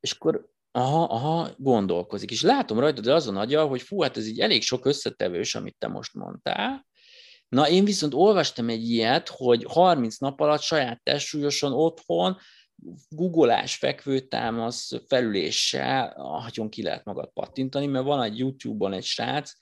[0.00, 4.26] és akkor aha, aha, gondolkozik, és látom rajta, de azon agya, hogy fú, hát ez
[4.26, 6.86] így elég sok összetevős, amit te most mondtál,
[7.48, 12.36] Na, én viszont olvastam egy ilyet, hogy 30 nap alatt saját testsúlyosan otthon
[13.08, 19.52] googolás, fekvőtámasz, felüléssel, ahogyan ki lehet magad pattintani, mert van egy YouTube-on egy srác,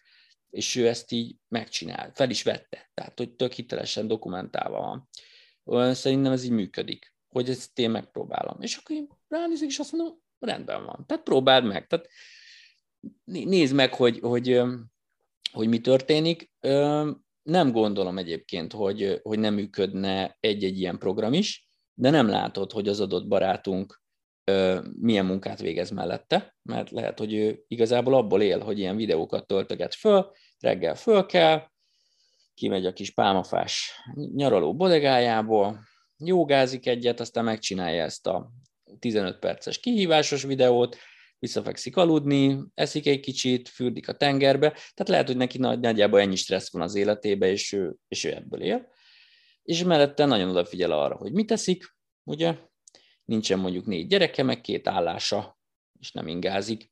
[0.52, 5.08] és ő ezt így megcsinál, fel is vette, tehát hogy tök hitelesen dokumentálva
[5.64, 5.94] van.
[5.94, 8.60] Szerintem ez így működik, hogy ezt én megpróbálom.
[8.60, 11.04] És akkor én ránézek, és azt mondom, rendben van.
[11.06, 11.86] Tehát próbáld meg.
[11.86, 12.08] Tehát
[13.24, 14.60] nézd meg, hogy, hogy,
[15.52, 16.52] hogy mi történik.
[17.42, 22.88] Nem gondolom egyébként, hogy, hogy nem működne egy-egy ilyen program is, de nem látod, hogy
[22.88, 24.01] az adott barátunk
[25.00, 29.94] milyen munkát végez mellette, mert lehet, hogy ő igazából abból él, hogy ilyen videókat töltöget
[29.94, 31.62] föl, reggel föl kell,
[32.54, 34.00] kimegy a kis pálmafás
[34.34, 35.80] nyaraló bodegájából,
[36.16, 38.50] jogázik egyet, aztán megcsinálja ezt a
[38.98, 40.96] 15 perces kihívásos videót,
[41.38, 46.36] visszafekszik aludni, eszik egy kicsit, fürdik a tengerbe, tehát lehet, hogy neki nagy, nagyjából ennyi
[46.36, 48.86] stressz van az életébe, és ő, és ő ebből él.
[49.62, 52.58] És mellette nagyon odafigyel arra, hogy mit teszik, ugye,
[53.24, 55.58] nincsen mondjuk négy gyereke, meg két állása,
[56.00, 56.90] és nem ingázik,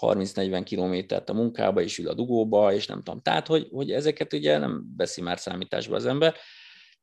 [0.00, 3.20] 30-40 kilométert a munkába, és ül a dugóba, és nem tudom.
[3.20, 6.34] Tehát, hogy, hogy ezeket ugye nem veszi már számításba az ember,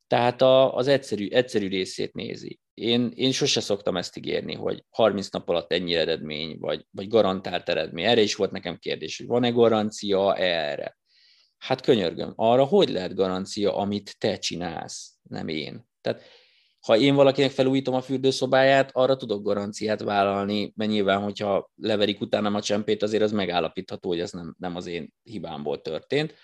[0.07, 2.59] tehát a, az egyszerű, egyszerű részét nézi.
[2.73, 7.69] Én, én sose szoktam ezt ígérni, hogy 30 nap alatt ennyi eredmény, vagy, vagy garantált
[7.69, 8.05] eredmény.
[8.05, 10.97] Erre is volt nekem kérdés, hogy van-e garancia erre.
[11.57, 15.87] Hát könyörgöm, arra hogy lehet garancia, amit te csinálsz, nem én.
[16.01, 16.21] Tehát
[16.85, 22.57] ha én valakinek felújítom a fürdőszobáját, arra tudok garanciát vállalni, mert nyilván, hogyha leverik utána
[22.57, 26.35] a csempét, azért az megállapítható, hogy ez nem, nem az én hibámból történt.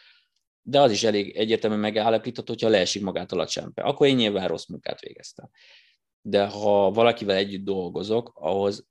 [0.62, 3.82] De az is elég egyértelműen megállapítható, hogyha leesik magától a csempe.
[3.82, 5.50] Akkor én nyilván rossz munkát végeztem.
[6.22, 8.88] De ha valakivel együtt dolgozok, ahhoz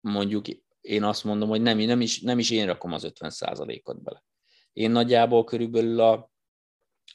[0.00, 0.46] mondjuk
[0.80, 4.24] én azt mondom, hogy nem, nem, is, nem is én rakom az 50%-ot bele.
[4.72, 6.30] Én nagyjából körülbelül a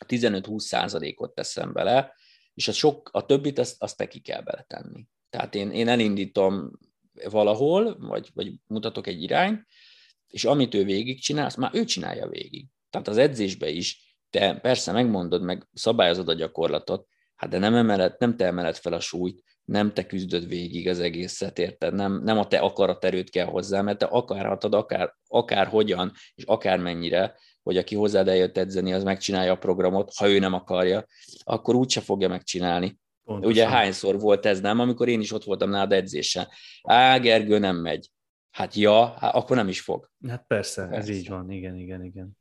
[0.07, 2.13] 15-20%-ot teszem bele,
[2.55, 5.07] és a, sok, a többit azt, azt neki kell beletenni.
[5.29, 6.71] Tehát én, én elindítom
[7.29, 9.65] valahol, vagy, vagy mutatok egy irányt,
[10.27, 12.67] és amit ő végigcsinál, azt már ő csinálja végig.
[12.89, 18.15] Tehát az edzésbe is, te persze megmondod, meg szabályozod a gyakorlatot, hát de nem, emeled,
[18.19, 21.93] nem te emeled fel a súlyt, nem te küzdöd végig az egészet, érted?
[21.93, 26.80] Nem, nem a te akaraterőt kell hozzá, mert te akarhatod akár, akár hogyan, és akár
[26.80, 31.06] mennyire, hogy aki hozzád eljött edzeni, az megcsinálja a programot, ha ő nem akarja,
[31.43, 32.99] akkor úgyse fogja megcsinálni.
[33.23, 33.51] Pontosan.
[33.51, 34.80] Ugye hányszor volt ez, nem?
[34.80, 36.47] Amikor én is ott voltam nálad edzésen.
[36.82, 38.10] Á, Gergő nem megy.
[38.51, 40.10] Hát ja, hát akkor nem is fog.
[40.28, 40.97] Hát persze, persze.
[40.97, 42.38] ez így van, igen, igen, igen.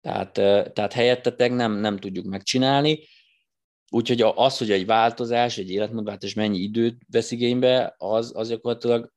[0.00, 0.32] Tehát,
[0.72, 2.98] tehát helyettetek nem, nem tudjuk megcsinálni.
[3.94, 9.12] Úgyhogy az, hogy egy változás, egy életmódváltozás mennyi időt vesz igénybe, az, az gyakorlatilag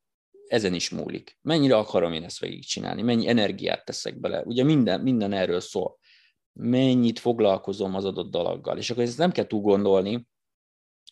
[0.46, 1.38] ezen is múlik.
[1.42, 4.42] Mennyire akarom én ezt végigcsinálni, mennyi energiát teszek bele.
[4.42, 5.98] Ugye minden, minden erről szól.
[6.52, 8.78] Mennyit foglalkozom az adott dologgal.
[8.78, 10.26] És akkor ezt nem kell túl gondolni,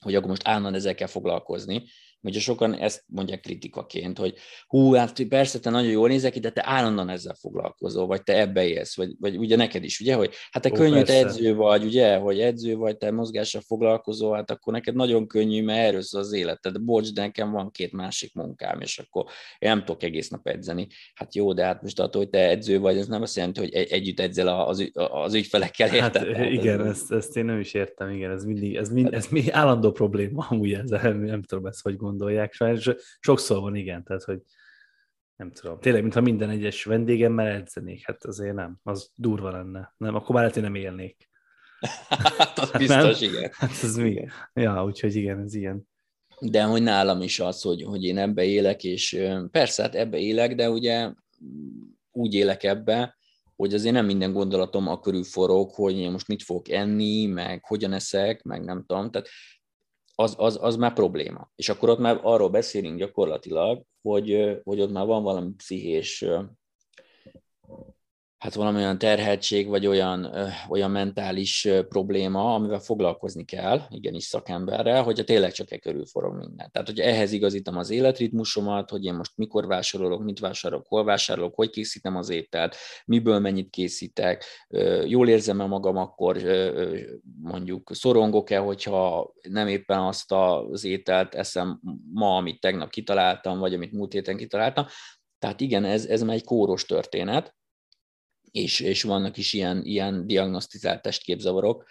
[0.00, 1.84] hogy akkor most állandóan ezzel kell foglalkozni,
[2.24, 4.34] Ugye sokan ezt mondják kritikaként, hogy
[4.66, 8.38] hú, hát persze te nagyon jól nézek ki, de te állandóan ezzel foglalkozol, vagy te
[8.38, 11.54] ebbe élsz, vagy, vagy ugye neked is, ugye, hogy hát te Ó, könnyű, te edző
[11.54, 16.02] vagy, ugye, hogy edző vagy, te mozgással foglalkozol, hát akkor neked nagyon könnyű, mert erről
[16.10, 16.80] az életed.
[16.80, 19.24] Bocs, de nekem van két másik munkám, és akkor
[19.58, 20.86] én nem tudok egész nap edzeni.
[21.14, 23.72] Hát jó, de hát most attól, hogy te edző vagy, ez nem azt jelenti, hogy
[23.72, 26.36] együtt edzel az, az ügyfelekkel, hát, érted?
[26.36, 26.86] Hát, igen, ez...
[26.86, 30.46] ezt, ezt, én nem is értem, igen, ez mindig, ez, mind, ez mi állandó probléma,
[30.50, 34.40] amúgy ezzel, nem, nem tudom ezt, hogy gondolják, sajnos sokszor van, igen, tehát, hogy
[35.36, 40.14] nem tudom, tényleg, mintha minden egyes vendégemmel edzenék, hát azért nem, az durva lenne, nem,
[40.14, 41.28] akkor már lehet, hogy nem élnék.
[42.08, 43.30] hát az biztos, nem?
[43.30, 43.50] igen.
[43.52, 44.26] Hát ez mi?
[44.52, 45.88] Ja, úgyhogy igen, ez ilyen.
[46.40, 50.54] De hogy nálam is az, hogy, hogy én ebbe élek, és persze, hát ebbe élek,
[50.54, 51.12] de ugye
[52.12, 53.16] úgy élek ebbe,
[53.56, 57.64] hogy azért nem minden gondolatom a körül forog, hogy én most mit fogok enni, meg
[57.64, 59.10] hogyan eszek, meg nem tudom.
[59.10, 59.28] Tehát
[60.14, 61.50] az, az, az már probléma.
[61.56, 66.24] És akkor ott már arról beszélünk gyakorlatilag, hogy, hogy ott már van valami pszichés
[68.44, 74.24] hát valami olyan terhetség, vagy olyan, ö, olyan mentális ö, probléma, amivel foglalkozni kell, igenis
[74.24, 76.70] szakemberrel, hogyha tényleg csak e körül forog minden.
[76.70, 81.54] Tehát, hogy ehhez igazítom az életritmusomat, hogy én most mikor vásárolok, mit vásárolok, hol vásárolok,
[81.54, 86.42] hogy készítem az ételt, miből mennyit készítek, ö, jól érzem-e magam, akkor
[87.42, 91.80] mondjuk szorongok-e, hogyha nem éppen azt az ételt eszem
[92.12, 94.86] ma, amit tegnap kitaláltam, vagy amit múlt héten kitaláltam.
[95.38, 97.54] Tehát igen, ez, ez már egy kóros történet,
[98.54, 101.84] és, és vannak is ilyen, ilyen diagnosztizált testképzavarok,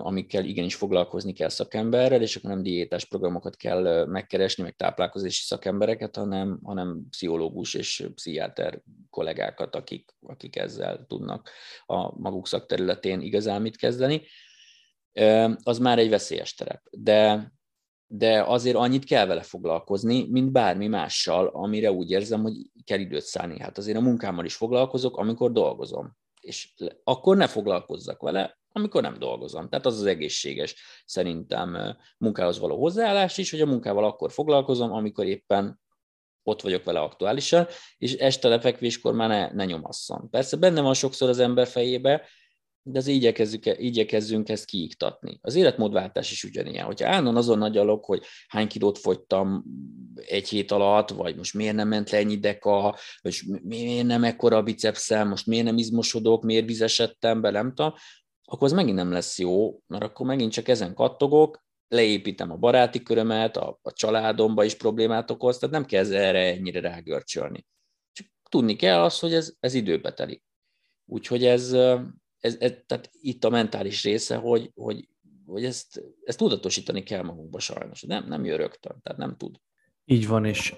[0.00, 6.16] amikkel igenis foglalkozni kell szakemberrel, és akkor nem diétás programokat kell megkeresni, meg táplálkozási szakembereket,
[6.16, 11.50] hanem, hanem pszichológus és pszichiáter kollégákat, akik, akik ezzel tudnak
[11.86, 14.22] a maguk szakterületén igazán mit kezdeni.
[15.62, 16.82] Az már egy veszélyes terep.
[16.90, 17.52] De,
[18.06, 23.22] de azért annyit kell vele foglalkozni, mint bármi mással, amire úgy érzem, hogy kell időt
[23.22, 23.60] szállni.
[23.60, 26.16] Hát azért a munkámmal is foglalkozok, amikor dolgozom.
[26.40, 26.72] És
[27.04, 29.68] akkor ne foglalkozzak vele, amikor nem dolgozom.
[29.68, 35.26] Tehát az az egészséges szerintem munkához való hozzáállás is, hogy a munkával akkor foglalkozom, amikor
[35.26, 35.80] éppen
[36.42, 37.66] ott vagyok vele aktuálisan,
[37.98, 40.30] és este lefekvéskor már ne, ne nyomasszon.
[40.30, 42.28] Persze benne van sokszor az ember fejébe,
[42.88, 45.38] de az igyekezzünk, igyekezzünk ezt kiiktatni.
[45.42, 46.84] Az életmódváltás is ugyanilyen.
[46.84, 49.64] Hogyha állandóan azon nagy alok, hogy hány kilót fogytam
[50.14, 54.56] egy hét alatt, vagy most miért nem ment le ennyi deka, vagy miért nem ekkora
[54.56, 57.92] a bicepszem, most miért nem izmosodok, miért vizesedtem be, nem tudom,
[58.44, 63.02] akkor az megint nem lesz jó, mert akkor megint csak ezen kattogok, leépítem a baráti
[63.02, 67.66] körömet, a, a családomba is problémát okoz, tehát nem kell erre ennyire rágörcsölni.
[68.12, 70.44] Csak tudni kell az, hogy ez, ez időbe telik.
[71.04, 71.76] Úgyhogy ez,
[72.46, 75.08] ez, ez, tehát itt a mentális része, hogy, hogy
[75.46, 78.02] hogy ezt, ezt tudatosítani kell magunkba sajnos.
[78.02, 79.56] Nem, nem jön rögtön, tehát nem tud.
[80.04, 80.74] Így van, és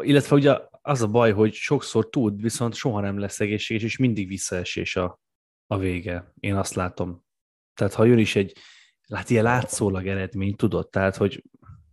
[0.00, 4.28] illetve ugye az a baj, hogy sokszor tud, viszont soha nem lesz egészséges, és mindig
[4.28, 5.20] visszaesés a,
[5.66, 6.32] a vége.
[6.40, 7.24] Én azt látom.
[7.74, 8.56] Tehát ha jön is egy,
[9.06, 11.42] lát ilyen látszólag eredmény, tudod, tehát hogy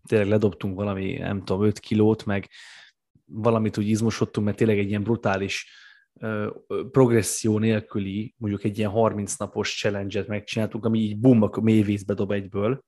[0.08, 2.50] tényleg ledobtunk valami, nem tudom, 5 kilót, meg
[3.26, 5.68] valamit úgy izmosodtunk, mert tényleg egy ilyen brutális
[6.92, 12.14] progresszió nélküli, mondjuk egy ilyen 30 napos challenge-et megcsináltunk, ami így bum, akkor mély vízbe
[12.14, 12.84] dob egyből,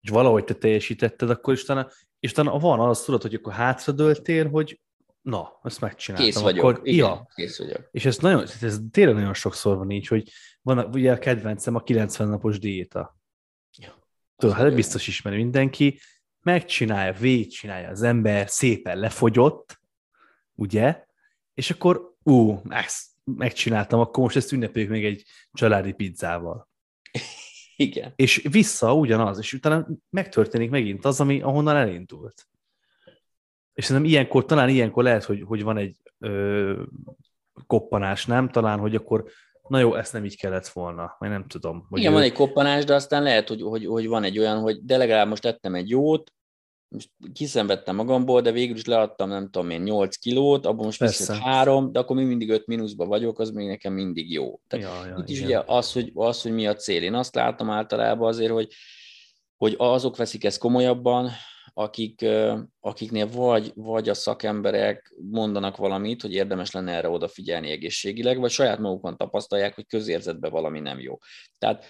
[0.00, 1.90] és valahogy te teljesítetted, akkor is utána,
[2.20, 4.80] és utána van az, tudod, hogy akkor hátradőltél, hogy
[5.22, 6.30] na, ezt megcsináltam.
[6.30, 6.64] Kész vagyok.
[6.64, 7.28] Akkor, Igen, ja.
[7.34, 7.88] kész vagyok.
[7.90, 10.30] És ez, nagyon, ez tényleg nagyon sokszor van így, hogy
[10.62, 13.18] van ugye a kedvencem a 90 napos diéta.
[13.78, 13.94] Ja.
[14.36, 16.00] Tudod, hát biztos ismeri mindenki,
[16.40, 19.80] megcsinálja, végigcsinálja az ember, szépen lefogyott,
[20.54, 21.04] ugye,
[21.54, 26.68] és akkor ú, ezt megcsináltam, akkor most ezt ünnepeljük még egy családi pizzával.
[27.76, 28.12] Igen.
[28.16, 32.46] És vissza ugyanaz, és utána megtörténik megint az, ami ahonnan elindult.
[33.74, 36.82] És szerintem ilyenkor, talán ilyenkor lehet, hogy, hogy van egy ö,
[37.66, 38.48] koppanás, nem?
[38.48, 39.24] Talán, hogy akkor
[39.68, 41.86] na jó, ezt nem így kellett volna, vagy nem tudom.
[41.88, 42.14] Hogy Igen, ő...
[42.14, 45.28] van egy koppanás, de aztán lehet, hogy, hogy, hogy van egy olyan, hogy de legalább
[45.28, 46.32] most ettem egy jót,
[46.88, 51.40] most kiszenvedtem magamból, de végül is leadtam, nem tudom én, 8 kilót, abban most viszont
[51.40, 54.60] három, de akkor még mindig 5 mínuszba vagyok, az még nekem mindig jó.
[54.66, 55.48] Tehát Ja, ja, itt is igen.
[55.48, 57.02] ugye az hogy, az, hogy mi a cél.
[57.02, 58.72] Én azt látom általában azért, hogy,
[59.56, 61.30] hogy azok veszik ezt komolyabban,
[61.74, 62.26] akik,
[62.80, 68.78] akiknél vagy, vagy a szakemberek mondanak valamit, hogy érdemes lenne erre odafigyelni egészségileg, vagy saját
[68.78, 71.18] magukon tapasztalják, hogy közérzetben valami nem jó.
[71.58, 71.84] Tehát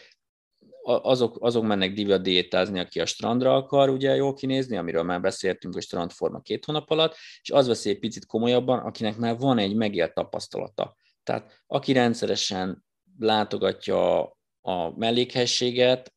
[0.88, 5.74] azok, azok mennek divat diétázni, aki a strandra akar ugye jól kinézni, amiről már beszéltünk,
[5.74, 9.74] hogy strandforma két hónap alatt, és az veszi egy picit komolyabban, akinek már van egy
[9.74, 10.96] megélt tapasztalata.
[11.22, 12.84] Tehát aki rendszeresen
[13.18, 14.20] látogatja
[14.60, 16.14] a mellékhességet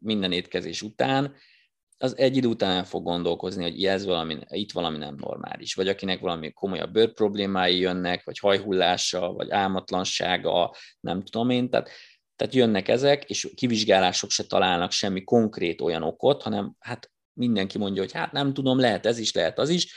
[0.00, 1.34] minden étkezés után,
[2.00, 5.88] az egy idő után el fog gondolkozni, hogy ez valami, itt valami nem normális, vagy
[5.88, 11.90] akinek valami komolyabb bőr problémái jönnek, vagy hajhullása, vagy álmatlansága, nem tudom én, tehát,
[12.38, 18.02] tehát jönnek ezek, és kivizsgálások se találnak semmi konkrét olyan okot, hanem hát mindenki mondja,
[18.02, 19.94] hogy hát nem tudom, lehet ez is, lehet az is,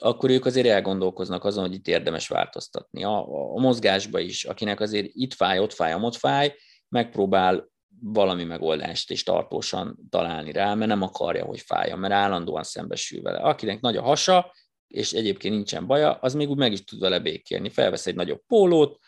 [0.00, 3.04] akkor ők azért elgondolkoznak azon, hogy itt érdemes változtatni.
[3.04, 3.18] A,
[3.54, 6.54] a, mozgásba is, akinek azért itt fáj, ott fáj, ott fáj,
[6.88, 7.70] megpróbál
[8.00, 13.38] valami megoldást és tartósan találni rá, mert nem akarja, hogy fájjon, mert állandóan szembesül vele.
[13.38, 14.52] Akinek nagy a hasa,
[14.86, 17.68] és egyébként nincsen baja, az még úgy meg is tud vele békélni.
[17.68, 18.98] Felvesz egy nagyobb pólót,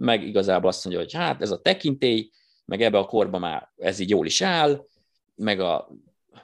[0.00, 2.30] meg igazából azt mondja, hogy hát ez a tekintély,
[2.64, 4.86] meg ebbe a korba már ez így jól is áll,
[5.34, 5.88] meg a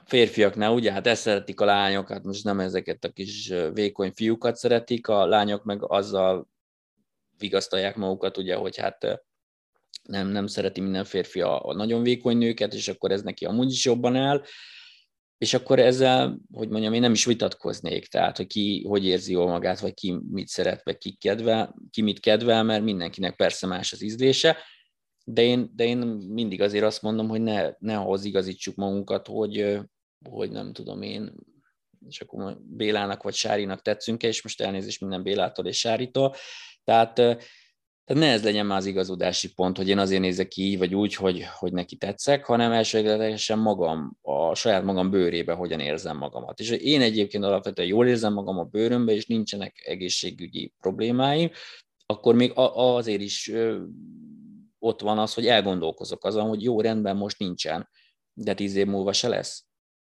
[0.05, 4.55] férfiaknál ugye, hát ezt szeretik a lányok, hát most nem ezeket a kis vékony fiúkat
[4.55, 6.47] szeretik, a lányok meg azzal
[7.37, 9.21] vigasztalják magukat, ugye, hogy hát
[10.03, 13.71] nem, nem szereti minden férfi a, a nagyon vékony nőket, és akkor ez neki amúgy
[13.71, 14.41] is jobban áll,
[15.37, 19.47] és akkor ezzel, hogy mondjam, én nem is vitatkoznék, tehát, hogy ki hogy érzi jól
[19.47, 23.93] magát, vagy ki mit szeret, vagy ki, kedvel, ki mit kedvel, mert mindenkinek persze más
[23.93, 24.57] az ízlése,
[25.25, 25.97] de én, de én
[26.29, 29.79] mindig azért azt mondom, hogy ne, ne ahhoz igazítsuk magunkat, hogy,
[30.29, 31.33] hogy nem tudom én,
[32.07, 36.35] és akkor Bélának vagy Sárinak tetszünk és most elnézést minden Bélától és Sáritól,
[36.83, 37.37] tehát,
[38.07, 40.95] tehát ne ez legyen már az igazodási pont, hogy én azért nézek ki így vagy
[40.95, 46.59] úgy, hogy, hogy neki tetszek, hanem elsőlegesen magam, a saját magam bőrébe hogyan érzem magamat.
[46.59, 51.49] És én egyébként alapvetően jól érzem magam a bőrömbe, és nincsenek egészségügyi problémáim,
[52.05, 53.51] akkor még azért is
[54.79, 57.89] ott van az, hogy elgondolkozok azon, hogy jó, rendben, most nincsen,
[58.33, 59.66] de tíz év múlva se lesz.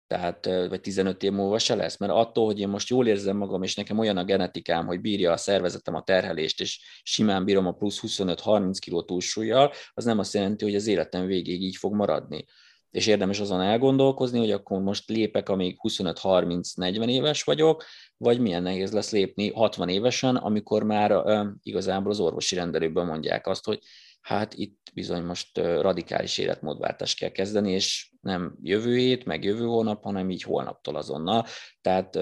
[0.07, 3.63] Tehát, vagy 15 év múlva se lesz, mert attól, hogy én most jól érzem magam,
[3.63, 7.71] és nekem olyan a genetikám, hogy bírja a szervezetem a terhelést, és simán bírom a
[7.71, 12.45] plusz 25-30 kg túlsúlyjal, az nem azt jelenti, hogy az életem végéig így fog maradni.
[12.91, 17.83] És érdemes azon elgondolkozni, hogy akkor most lépek, amíg 25-30-40 éves vagyok,
[18.17, 23.47] vagy milyen nehéz lesz lépni 60 évesen, amikor már uh, igazából az orvosi rendelőben mondják
[23.47, 23.79] azt, hogy
[24.21, 30.03] hát itt bizony most radikális életmódváltást kell kezdeni, és nem jövő hét, meg jövő hónap,
[30.03, 31.45] hanem így holnaptól azonnal.
[31.81, 32.15] Tehát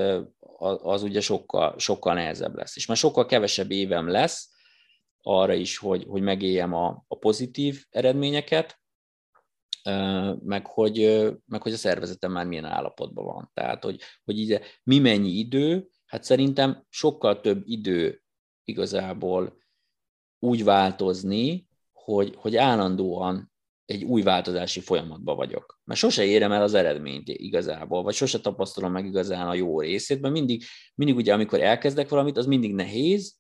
[0.82, 2.76] az ugye sokkal, sokkal nehezebb lesz.
[2.76, 4.50] És már sokkal kevesebb évem lesz
[5.22, 8.80] arra is, hogy, hogy megéljem a, a pozitív eredményeket,
[10.40, 10.98] meg hogy,
[11.46, 13.52] meg hogy a szervezetem már milyen állapotban van.
[13.54, 18.24] Tehát, hogy, hogy így mi mennyi idő, hát szerintem sokkal több idő
[18.64, 19.58] igazából
[20.40, 23.54] úgy változni, hogy, hogy állandóan
[23.86, 25.80] egy új változási folyamatban vagyok.
[25.84, 30.22] Mert sose érem el az eredményt igazából, vagy sose tapasztalom meg igazán a jó részét,
[30.22, 30.64] mert mindig,
[30.96, 33.36] mindig ugye, amikor elkezdek valamit, az mindig nehéz,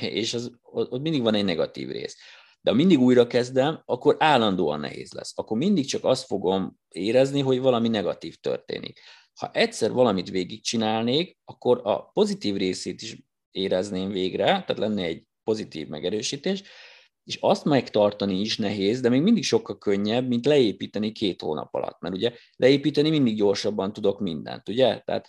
[0.00, 2.16] és az, ott mindig van egy negatív rész.
[2.60, 5.32] De ha mindig újra kezdem, akkor állandóan nehéz lesz.
[5.34, 9.00] Akkor mindig csak azt fogom érezni, hogy valami negatív történik.
[9.40, 13.16] Ha egyszer valamit végigcsinálnék, akkor a pozitív részét is
[13.50, 16.62] érezném végre, tehát lenne egy pozitív megerősítés,
[17.28, 22.00] és azt megtartani is nehéz, de még mindig sokkal könnyebb, mint leépíteni két hónap alatt.
[22.00, 24.98] Mert ugye leépíteni mindig gyorsabban tudok mindent, ugye?
[24.98, 25.28] Tehát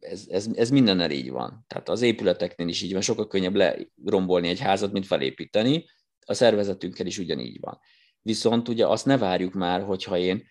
[0.00, 1.64] ez, ez, ez mindennel így van.
[1.66, 5.84] Tehát az épületeknél is így van, sokkal könnyebb lerombolni egy házat, mint felépíteni,
[6.26, 7.78] a szervezetünkkel is ugyanígy van.
[8.22, 10.46] Viszont ugye azt ne várjuk már, hogyha én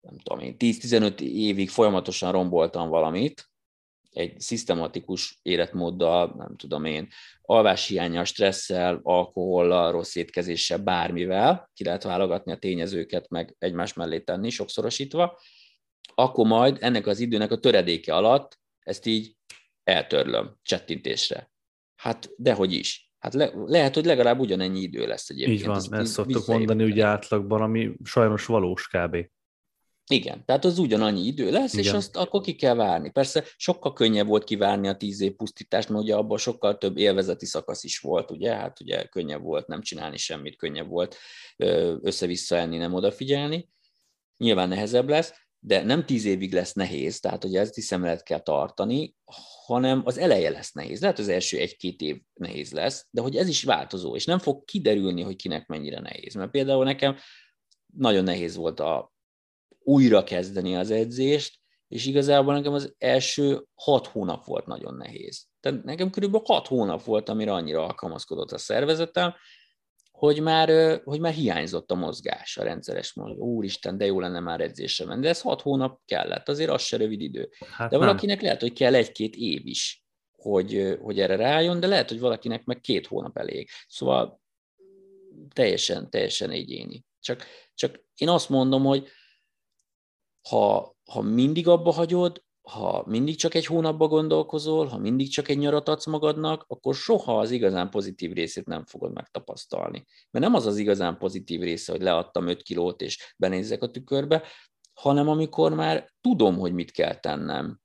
[0.00, 3.47] nem tudom én, 10-15 évig folyamatosan romboltam valamit,
[4.18, 7.08] egy szisztematikus életmóddal, nem tudom én,
[7.42, 14.50] alváshiányjal, stresszel, alkohollal, rossz étkezéssel, bármivel, ki lehet válogatni a tényezőket, meg egymás mellé tenni,
[14.50, 15.40] sokszorosítva,
[16.14, 19.36] akkor majd ennek az időnek a töredéke alatt ezt így
[19.84, 21.50] eltörlöm csettintésre.
[21.96, 23.12] Hát dehogy is.
[23.18, 25.58] Hát le, lehet, hogy legalább ugyanennyi idő lesz egyébként.
[25.58, 29.16] Így van, ezt, ezt szoktuk mondani ugye átlagban, ami sajnos valós kb.
[30.08, 31.84] Igen, tehát az ugyanannyi idő lesz, Igen.
[31.84, 33.10] és azt akkor ki kell várni.
[33.10, 37.46] Persze sokkal könnyebb volt kivárni a tíz év pusztítást, mert ugye abban sokkal több élvezeti
[37.46, 38.54] szakasz is volt, ugye?
[38.54, 41.16] Hát ugye könnyebb volt nem csinálni semmit, könnyebb volt
[42.00, 43.68] össze-vissza enni, nem odafigyelni.
[44.36, 49.14] Nyilván nehezebb lesz, de nem tíz évig lesz nehéz, tehát hogy ezt lehet kell tartani,
[49.66, 51.00] hanem az eleje lesz nehéz.
[51.00, 54.64] Lehet az első egy-két év nehéz lesz, de hogy ez is változó, és nem fog
[54.64, 56.34] kiderülni, hogy kinek mennyire nehéz.
[56.34, 57.16] Mert például nekem
[57.94, 59.12] nagyon nehéz volt a
[59.88, 61.58] újra kezdeni az edzést,
[61.88, 65.46] és igazából nekem az első hat hónap volt nagyon nehéz.
[65.60, 69.34] Tehát nekem körülbelül hat hónap volt, amire annyira alkalmazkodott a szervezetem,
[70.10, 73.38] hogy már, hogy már hiányzott a mozgás, a rendszeres mozgás.
[73.38, 75.20] Úristen, de jó lenne már edzésre menni.
[75.20, 77.50] De ez hat hónap kellett, azért az se rövid idő.
[77.58, 78.06] Hát de nem.
[78.06, 80.04] valakinek lehet, hogy kell egy-két év is,
[80.36, 83.68] hogy, hogy erre rájön, de lehet, hogy valakinek meg két hónap elég.
[83.88, 84.40] Szóval
[85.52, 87.04] teljesen, teljesen egyéni.
[87.20, 89.08] Csak, csak én azt mondom, hogy
[90.48, 95.58] ha, ha mindig abba hagyod, ha mindig csak egy hónapba gondolkozol, ha mindig csak egy
[95.58, 100.04] nyarat adsz magadnak, akkor soha az igazán pozitív részét nem fogod megtapasztalni.
[100.30, 104.42] Mert nem az az igazán pozitív része, hogy leadtam 5 kilót és benézzek a tükörbe,
[104.92, 107.80] hanem amikor már tudom, hogy mit kell tennem,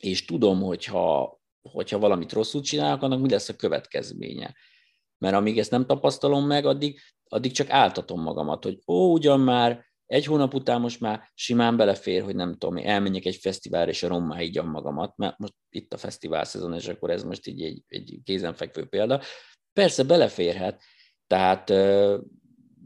[0.00, 4.54] és tudom, hogyha, hogyha valamit rosszul csinálok, annak mi lesz a következménye.
[5.18, 9.87] Mert amíg ezt nem tapasztalom meg, addig, addig csak áltatom magamat, hogy ó, ugyan már
[10.08, 14.08] egy hónap után most már simán belefér, hogy nem tudom, elmenjek egy fesztiválra, és a
[14.08, 17.82] rommá higgyam magamat, mert most itt a fesztivál szezon, és akkor ez most így egy,
[17.88, 19.20] egy kézenfekvő példa.
[19.72, 20.82] Persze beleférhet,
[21.26, 21.68] tehát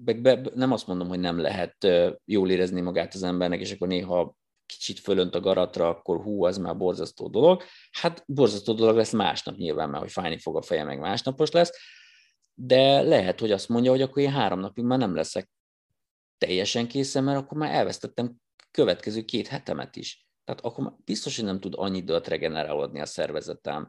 [0.05, 1.89] be, be, nem azt mondom, hogy nem lehet
[2.25, 6.59] jól érezni magát az embernek, és akkor néha kicsit fölönt a garatra, akkor hú, az
[6.59, 7.63] már borzasztó dolog.
[7.91, 11.73] Hát borzasztó dolog lesz másnap nyilván, mert hogy fájni fog a feje, meg másnapos lesz,
[12.55, 15.51] de lehet, hogy azt mondja, hogy akkor én három napig már nem leszek
[16.43, 18.37] teljesen készen, mert akkor már elvesztettem
[18.71, 20.27] következő két hetemet is.
[20.45, 23.89] Tehát akkor már biztos, hogy nem tud annyi időt regenerálódni a szervezetem,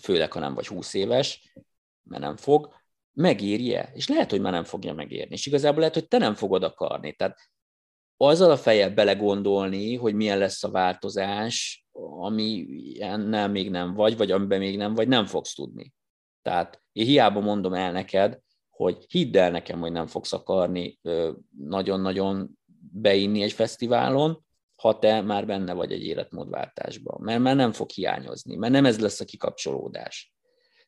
[0.00, 1.52] főleg, ha nem vagy 20 éves,
[2.02, 2.74] mert nem fog,
[3.12, 6.62] megérje, és lehet, hogy már nem fogja megérni, és igazából lehet, hogy te nem fogod
[6.62, 7.12] akarni.
[7.12, 7.38] Tehát
[8.16, 11.86] azzal a fejjel belegondolni, hogy milyen lesz a változás,
[12.20, 12.66] ami
[12.98, 15.94] nem még nem vagy, vagy amiben még nem vagy, nem fogsz tudni.
[16.42, 18.40] Tehát én hiába mondom el neked,
[18.72, 20.98] hogy hidd el nekem, hogy nem fogsz akarni
[21.58, 22.58] nagyon-nagyon
[22.92, 24.44] beinni egy fesztiválon,
[24.76, 29.00] ha te már benne vagy egy életmódváltásban, mert már nem fog hiányozni, mert nem ez
[29.00, 30.34] lesz a kikapcsolódás.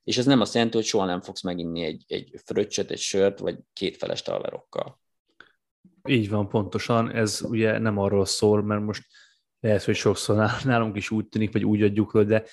[0.05, 3.39] És ez nem azt jelenti, hogy soha nem fogsz meginni egy, egy fröccset, egy sört,
[3.39, 5.01] vagy két feles talverokkal.
[6.09, 7.11] Így van, pontosan.
[7.11, 9.07] Ez ugye nem arról szól, mert most
[9.61, 12.45] lehet, hogy sokszor nálunk is úgy tűnik, vagy úgy adjuk le, de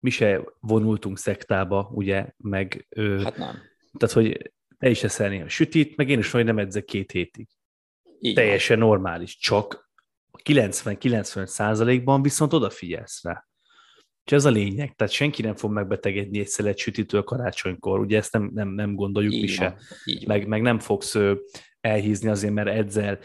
[0.00, 2.86] mi se vonultunk szektába, ugye, meg...
[2.96, 3.58] Hát nem.
[3.98, 7.48] Tehát, hogy te is eszel a sütit, meg én is vagy nem edzek két hétig.
[8.20, 9.90] Így Teljesen normális, csak
[10.44, 13.46] 90-90 százalékban viszont odafigyelsz rá.
[14.24, 18.32] És ez a lényeg, tehát senki nem fog megbetegedni egy szelet sütitől karácsonykor, ugye ezt
[18.32, 19.78] nem, nem, nem gondoljuk így mi se.
[20.26, 21.16] Meg, meg nem fogsz
[21.80, 23.18] elhízni azért, mert edzel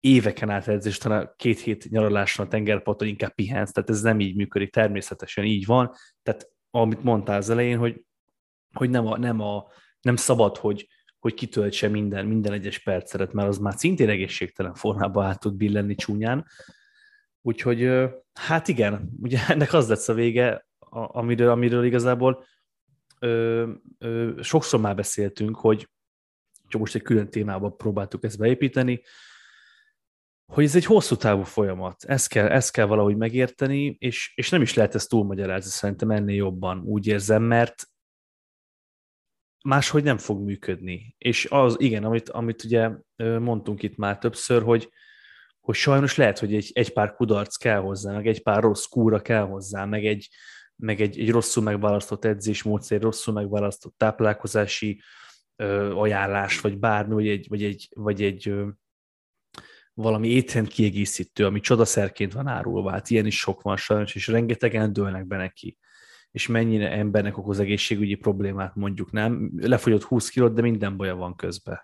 [0.00, 4.36] éveken át edzés, talán két hét nyaraláson a tengerparton inkább pihensz, tehát ez nem így
[4.36, 5.92] működik, természetesen így van.
[6.22, 8.04] Tehát amit mondtál az elején, hogy,
[8.72, 9.66] hogy nem, a, nem, a,
[10.00, 10.88] nem szabad, hogy
[11.26, 15.94] hogy kitöltse minden, minden egyes perceret, mert az már szintén egészségtelen formába át tud billenni
[15.94, 16.46] csúnyán.
[17.42, 17.90] Úgyhogy
[18.32, 22.44] hát igen, ugye ennek az lesz a vége, amiről, amiről igazából
[23.18, 25.88] ö, ö, sokszor már beszéltünk, hogy
[26.68, 29.02] csak most egy külön témába próbáltuk ezt beépíteni,
[30.52, 34.62] hogy ez egy hosszú távú folyamat, ezt kell, ezt kell valahogy megérteni, és, és nem
[34.62, 37.88] is lehet ezt túlmagyarázni szerintem ennél jobban, úgy érzem, mert
[39.66, 41.14] máshogy nem fog működni.
[41.18, 42.90] És az, igen, amit, amit ugye
[43.38, 44.90] mondtunk itt már többször, hogy,
[45.60, 49.20] hogy sajnos lehet, hogy egy, egy pár kudarc kell hozzá, meg egy pár rossz kúra
[49.20, 50.28] kell hozzá, meg egy,
[50.76, 55.02] meg egy, egy rosszul megválasztott edzésmódszer, rosszul megválasztott táplálkozási
[55.56, 58.68] ö, ajánlás, vagy bármi, vagy egy, vagy egy, vagy egy ö,
[59.94, 62.90] valami étrend kiegészítő, ami csodaszerként van árulva.
[62.90, 65.78] Hát ilyen is sok van sajnos, és rengetegen dőlnek be neki.
[66.36, 69.50] És mennyire embernek okoz egészségügyi problémát mondjuk, nem?
[69.56, 71.80] Lefogyott 20 kilót, de minden baja van közben.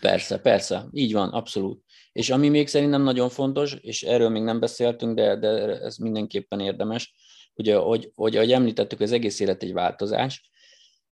[0.00, 1.84] Persze, persze, így van, abszolút.
[2.12, 5.48] És ami még szerintem nagyon fontos, és erről még nem beszéltünk, de, de
[5.80, 7.14] ez mindenképpen érdemes,
[7.54, 10.50] ugye, hogy, hogy ahogy említettük, az egész élet egy változás,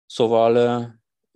[0.07, 0.53] szóval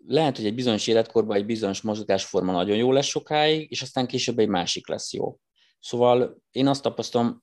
[0.07, 4.39] lehet, hogy egy bizonyos életkorban egy bizonyos mozgásforma nagyon jó lesz sokáig, és aztán később
[4.39, 5.39] egy másik lesz jó.
[5.81, 7.43] Szóval én azt tapasztalom,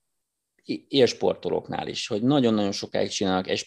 [0.88, 3.66] élsportolóknál is, hogy nagyon-nagyon sokáig csinálnak egy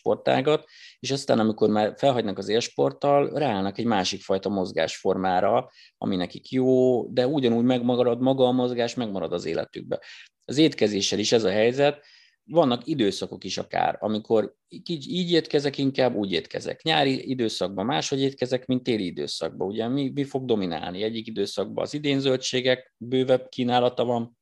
[0.99, 7.06] és aztán, amikor már felhagynak az élsporttal, ráállnak egy másik fajta mozgásformára, ami nekik jó,
[7.08, 9.99] de ugyanúgy megmarad maga a mozgás, megmarad az életükbe.
[10.45, 12.06] Az étkezéssel is ez a helyzet,
[12.45, 16.82] vannak időszakok is akár, amikor így, így étkezek, inkább úgy étkezek.
[16.82, 19.68] Nyári időszakban máshogy étkezek, mint téli időszakban.
[19.68, 21.04] Ugye mi, mi fog dominálni?
[21.04, 24.38] Egyik időszakban az idénzöldségek bővebb kínálata van,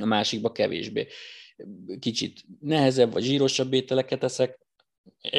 [0.00, 1.06] a másikban kevésbé.
[1.98, 4.64] Kicsit nehezebb vagy zsírosabb ételeket eszek,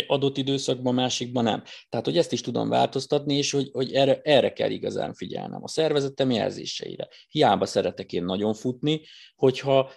[0.07, 1.63] adott időszakban, másikban nem.
[1.89, 5.67] Tehát, hogy ezt is tudom változtatni, és hogy, hogy erre, erre kell igazán figyelnem, a
[5.67, 7.07] szervezetem jelzéseire.
[7.27, 9.01] Hiába szeretek én nagyon futni,
[9.35, 9.91] hogyha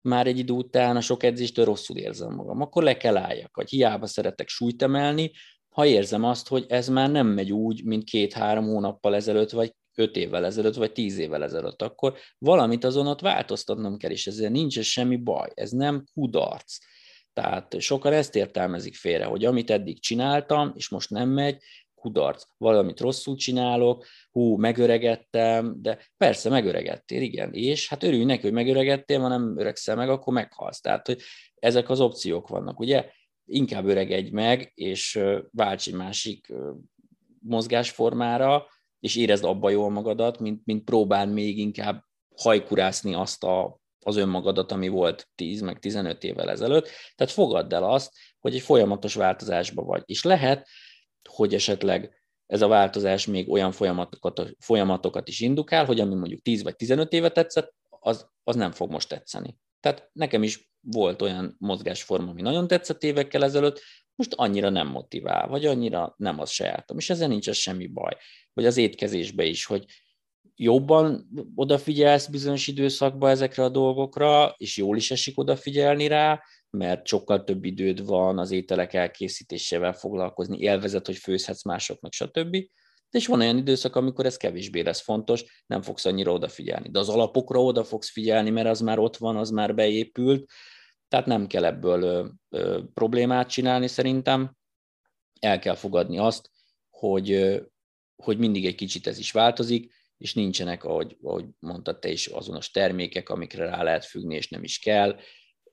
[0.00, 3.68] már egy idő után a sok edzéstől rosszul érzem magam, akkor le kell álljak, hogy
[3.68, 5.30] hiába szeretek súlyt emelni,
[5.68, 10.16] ha érzem azt, hogy ez már nem megy úgy, mint két-három hónappal ezelőtt, vagy öt
[10.16, 14.80] évvel ezelőtt, vagy tíz évvel ezelőtt, akkor valamit azon ott változtatnom kell, és ezzel nincs
[14.80, 16.78] semmi baj, ez nem kudarc.
[17.32, 21.62] Tehát sokan ezt értelmezik félre, hogy amit eddig csináltam, és most nem megy,
[21.94, 28.52] kudarc, valamit rosszul csinálok, hú, megöregettem, de persze megöregettél, igen, és hát örülj neki, hogy
[28.52, 30.80] megöregettél, ha nem öregszel meg, akkor meghalsz.
[30.80, 31.20] Tehát, hogy
[31.54, 33.10] ezek az opciók vannak, ugye?
[33.44, 35.20] Inkább öregedj meg, és
[35.50, 36.52] válts egy másik
[37.40, 38.66] mozgásformára,
[39.00, 42.04] és érezd abba jól magadat, mint, mint próbál még inkább
[42.36, 46.88] hajkurászni azt a, az önmagadat, ami volt 10 meg 15 évvel ezelőtt.
[47.14, 50.02] Tehát fogadd el azt, hogy egy folyamatos változásban vagy.
[50.06, 50.68] És lehet,
[51.28, 56.62] hogy esetleg ez a változás még olyan folyamatokat, folyamatokat is indukál, hogy ami mondjuk 10
[56.62, 59.56] vagy 15 éve tetszett, az, az nem fog most tetszeni.
[59.80, 63.80] Tehát nekem is volt olyan mozgásforma, ami nagyon tetszett évekkel ezelőtt,
[64.20, 68.16] most annyira nem motivál, vagy annyira nem az sajátom, és ezzel nincs semmi baj.
[68.52, 69.84] Vagy az étkezésbe is, hogy
[70.54, 77.44] jobban odafigyelsz bizonyos időszakban ezekre a dolgokra, és jól is esik odafigyelni rá, mert sokkal
[77.44, 82.56] több időd van az ételek elkészítésével foglalkozni, élvezet, hogy főzhetsz másoknak, stb.
[83.10, 86.88] És van olyan időszak, amikor ez kevésbé lesz fontos, nem fogsz annyira odafigyelni.
[86.90, 90.50] De az alapokra oda fogsz figyelni, mert az már ott van, az már beépült,
[91.10, 94.56] tehát nem kell ebből ö, ö, problémát csinálni szerintem.
[95.40, 96.50] El kell fogadni azt,
[96.88, 97.60] hogy, ö,
[98.16, 102.70] hogy mindig egy kicsit ez is változik, és nincsenek, ahogy, ahogy mondtad te is, azonos
[102.70, 105.18] termékek, amikre rá lehet függni, és nem is kell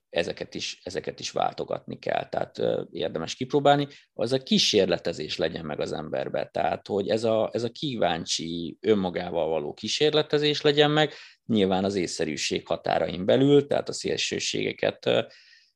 [0.10, 5.92] ezeket is, ezeket is váltogatni kell, tehát érdemes kipróbálni, az a kísérletezés legyen meg az
[5.92, 11.14] emberbe, tehát hogy ez a, ez a kíváncsi önmagával való kísérletezés legyen meg,
[11.46, 15.10] nyilván az észszerűség határain belül, tehát a szélsőségeket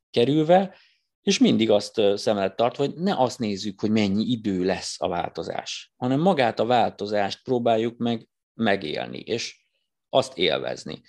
[0.09, 0.75] kerülve,
[1.21, 5.91] és mindig azt szem előtt hogy ne azt nézzük, hogy mennyi idő lesz a változás,
[5.95, 9.65] hanem magát a változást próbáljuk meg megélni, és
[10.09, 11.01] azt élvezni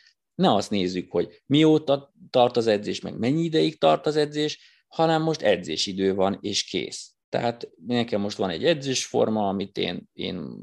[0.42, 5.22] ne azt nézzük, hogy mióta tart az edzés, meg mennyi ideig tart az edzés, hanem
[5.22, 7.14] most edzésidő van, és kész.
[7.28, 10.58] Tehát nekem most van egy edzésforma, amit én, én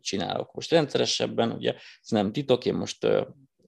[0.00, 3.26] csinálok most rendszeresebben, ugye ez nem titok, én most uh,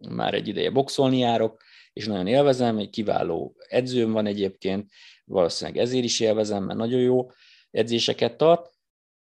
[0.08, 1.62] már egy ideje boxolni járok,
[1.92, 4.90] és nagyon élvezem, egy kiváló edzőm van egyébként,
[5.24, 7.26] valószínűleg ezért is élvezem, mert nagyon jó
[7.70, 8.70] edzéseket tart,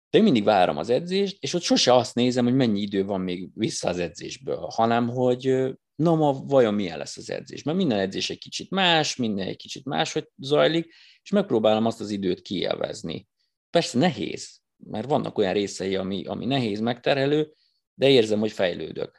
[0.10, 3.22] de én mindig várom az edzést, és ott sose azt nézem, hogy mennyi idő van
[3.22, 7.64] még vissza az edzésből, hanem hogy na ma vajon milyen lesz az edzés.
[7.64, 10.93] Mert minden edzés egy kicsit más, minden egy kicsit máshogy zajlik,
[11.24, 13.28] és megpróbálom azt az időt kielvezni.
[13.70, 17.54] Persze nehéz, mert vannak olyan részei, ami, ami nehéz, megterhelő,
[17.93, 19.18] de érzem, hogy fejlődök.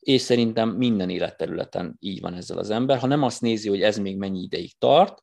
[0.00, 2.98] És szerintem minden életterületen így van ezzel az ember.
[2.98, 5.22] Ha nem azt nézi, hogy ez még mennyi ideig tart,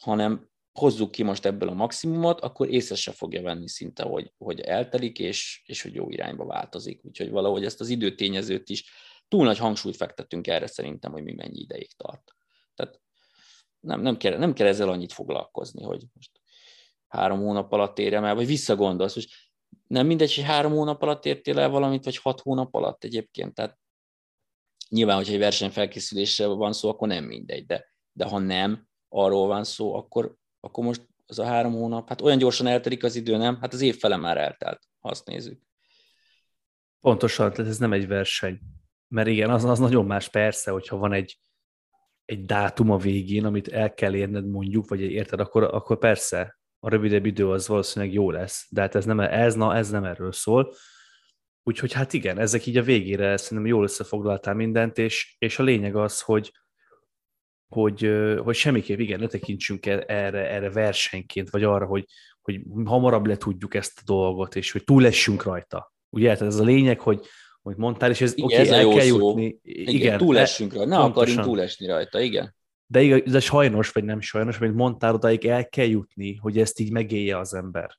[0.00, 4.60] hanem hozzuk ki most ebből a maximumot, akkor észre se fogja venni szinte, hogy, hogy
[4.60, 7.04] eltelik, és, és hogy jó irányba változik.
[7.04, 8.84] Úgyhogy valahogy ezt az időtényezőt is
[9.32, 12.34] túl nagy hangsúlyt fektettünk erre szerintem, hogy mi mennyi ideig tart.
[12.74, 13.00] Tehát
[13.80, 16.30] nem, nem, kell, nem kell ezzel annyit foglalkozni, hogy most
[17.06, 19.30] három hónap alatt érjem el, vagy visszagondolsz, most
[19.86, 23.54] nem mindegy, hogy három hónap alatt értél el valamit, vagy hat hónap alatt egyébként.
[23.54, 23.78] Tehát
[24.88, 29.64] nyilván, hogyha egy versenyfelkészülésre van szó, akkor nem mindegy, de, de ha nem arról van
[29.64, 33.60] szó, akkor, akkor most az a három hónap, hát olyan gyorsan eltelik az idő, nem?
[33.60, 35.62] Hát az év fele már eltelt, ha azt nézzük.
[37.00, 38.60] Pontosan, tehát ez nem egy verseny.
[39.12, 41.40] Mert igen, az, az nagyon más persze, hogyha van egy,
[42.24, 46.88] egy dátum a végén, amit el kell érned mondjuk, vagy érted, akkor, akkor persze a
[46.88, 50.32] rövidebb idő az valószínűleg jó lesz, de hát ez nem, ez, na, ez nem erről
[50.32, 50.74] szól.
[51.62, 55.96] Úgyhogy hát igen, ezek így a végére szerintem jól összefoglaltál mindent, és, és a lényeg
[55.96, 56.52] az, hogy,
[57.74, 62.06] hogy, hogy semmiképp igen, ne tekintsünk erre, erre versenyként, vagy arra, hogy,
[62.40, 65.92] hogy hamarabb le tudjuk ezt a dolgot, és hogy túlessünk rajta.
[66.10, 67.26] Ugye, tehát ez a lényeg, hogy,
[67.62, 69.28] hogy mondtál, és ez, igen, okay, el kell szó.
[69.28, 69.58] jutni.
[69.62, 71.22] Igen, igen túlessünk rajta, ne pontosan.
[71.22, 72.54] akarjunk túlesni rajta, igen.
[72.86, 76.80] De, igaz, de sajnos, vagy nem sajnos, mint mondtál, odaig el kell jutni, hogy ezt
[76.80, 77.98] így megélje az ember.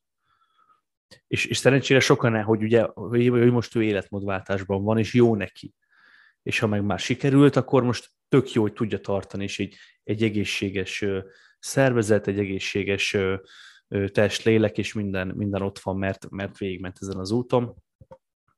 [1.27, 5.73] És, és szerencsére sokan, hogy ugye, hogy most ő életmódváltásban van, és jó neki.
[6.43, 10.23] És ha meg már sikerült, akkor most tök jó, hogy tudja tartani, és egy, egy
[10.23, 11.05] egészséges
[11.59, 13.17] szervezet, egy egészséges
[14.07, 17.82] test, lélek, és minden, minden ott van, mert, mert végigment ezen az úton.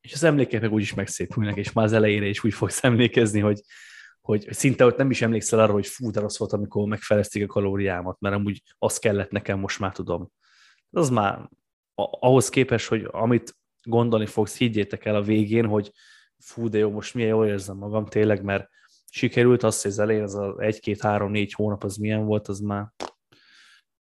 [0.06, 3.62] És az emlékek meg úgyis megszépülnek, és már az elejére is úgy fogsz emlékezni, hogy,
[4.22, 7.48] hogy szinte ott nem is emlékszel arra, hogy fú, de rossz volt, amikor megfelezték a
[7.48, 10.32] kalóriámat, mert amúgy az kellett nekem, most már tudom.
[10.92, 11.50] Az már
[11.96, 15.92] ahhoz képest, hogy amit gondolni fogsz, higgyétek el a végén, hogy
[16.38, 18.70] fú, de jó, most milyen jól érzem magam tényleg, mert
[19.10, 22.94] sikerült, azt, hogy az elején az a egy-két-három-négy hónap az milyen volt, az már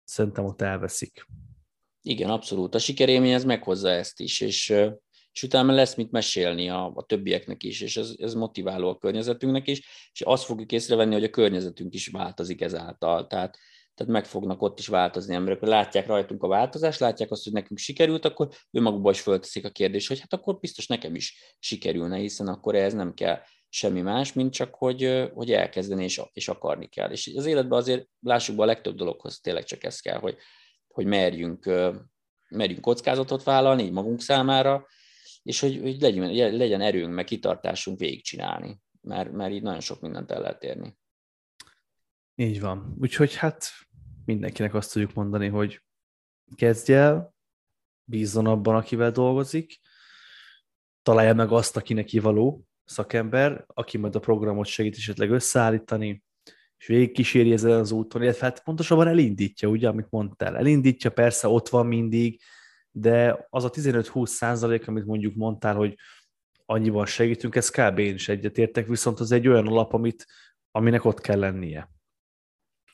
[0.03, 1.25] szerintem ott elveszik.
[2.01, 2.75] Igen, abszolút.
[2.75, 4.73] A sikerélmény ez meghozza ezt is, és,
[5.33, 9.67] és utána lesz mit mesélni a, a többieknek is, és ez, ez motiváló a környezetünknek
[9.67, 13.27] is, és azt fogjuk észrevenni, hogy a környezetünk is változik ezáltal.
[13.27, 13.57] Tehát
[13.93, 15.61] tehát meg fognak ott is változni emberek.
[15.61, 20.07] Látják rajtunk a változást, látják azt, hogy nekünk sikerült, akkor önmagukban is fölteszik a kérdést,
[20.07, 24.53] hogy hát akkor biztos nekem is sikerülne, hiszen akkor ez nem kell semmi más, mint
[24.53, 27.11] csak, hogy, hogy elkezdeni és, és akarni kell.
[27.11, 30.35] És az életben azért lássuk be a legtöbb dologhoz tényleg csak ez kell, hogy,
[30.87, 31.65] hogy merjünk,
[32.49, 34.87] merjünk kockázatot vállalni így magunk számára,
[35.43, 40.31] és hogy, hogy legyen, legyen erőnk, meg kitartásunk végigcsinálni, mert, mert így nagyon sok mindent
[40.31, 40.97] el lehet érni.
[42.35, 42.95] Így van.
[42.99, 43.69] Úgyhogy hát
[44.25, 45.83] mindenkinek azt tudjuk mondani, hogy
[46.55, 47.33] kezdj el,
[48.03, 49.79] bízzon abban, akivel dolgozik,
[51.01, 56.23] találja meg azt, aki neki való szakember, aki majd a programot segít esetleg összeállítani,
[56.77, 60.57] és végig kíséri ezen az úton, illetve hát pontosabban elindítja, ugye, amit mondtál.
[60.57, 62.41] Elindítja, persze ott van mindig,
[62.91, 65.97] de az a 15-20 százalék, amit mondjuk mondtál, hogy
[66.65, 67.99] annyiban segítünk, ez kb.
[67.99, 70.25] én is egyetértek, viszont az egy olyan alap, amit,
[70.71, 71.89] aminek ott kell lennie.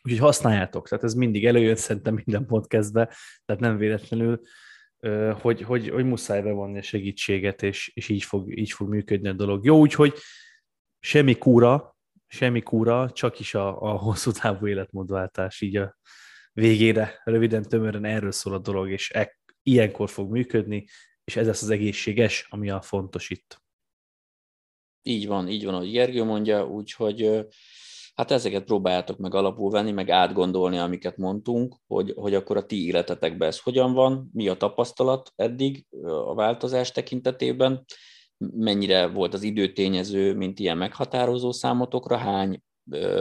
[0.03, 3.05] Úgyhogy használjátok, tehát ez mindig előjön szerintem minden podcastbe,
[3.45, 4.41] tehát nem véletlenül,
[5.41, 9.33] hogy, hogy, hogy muszáj bevonni a segítséget, és, és így, fog, így fog működni a
[9.33, 9.65] dolog.
[9.65, 10.13] Jó, úgyhogy
[10.99, 15.97] semmi kúra, semmi kúra, csak is a, a hosszú távú életmódváltás, így a
[16.53, 19.37] végére, röviden, tömören erről szól a dolog, és e,
[19.67, 20.87] ilyenkor fog működni,
[21.23, 23.61] és ez lesz az egészséges, ami a fontos itt.
[25.03, 27.45] Így van, így van, ahogy Gergő mondja, úgyhogy
[28.15, 32.85] hát ezeket próbáljátok meg alapul venni, meg átgondolni, amiket mondtunk, hogy, hogy akkor a ti
[32.85, 37.85] életetekben ez hogyan van, mi a tapasztalat eddig a változás tekintetében,
[38.37, 42.61] mennyire volt az időtényező, mint ilyen meghatározó számotokra, hány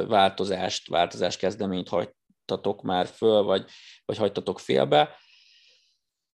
[0.09, 3.64] változást, változás kezdeményt hagytatok már föl, vagy,
[4.05, 5.16] vagy hagytatok félbe,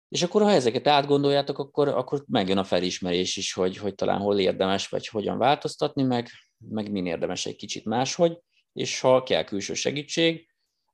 [0.09, 4.39] és akkor, ha ezeket átgondoljátok, akkor, akkor megjön a felismerés is, hogy, hogy talán hol
[4.39, 6.27] érdemes, vagy hogyan változtatni, meg,
[6.57, 8.39] meg min érdemes egy kicsit máshogy,
[8.73, 10.47] és ha kell külső segítség,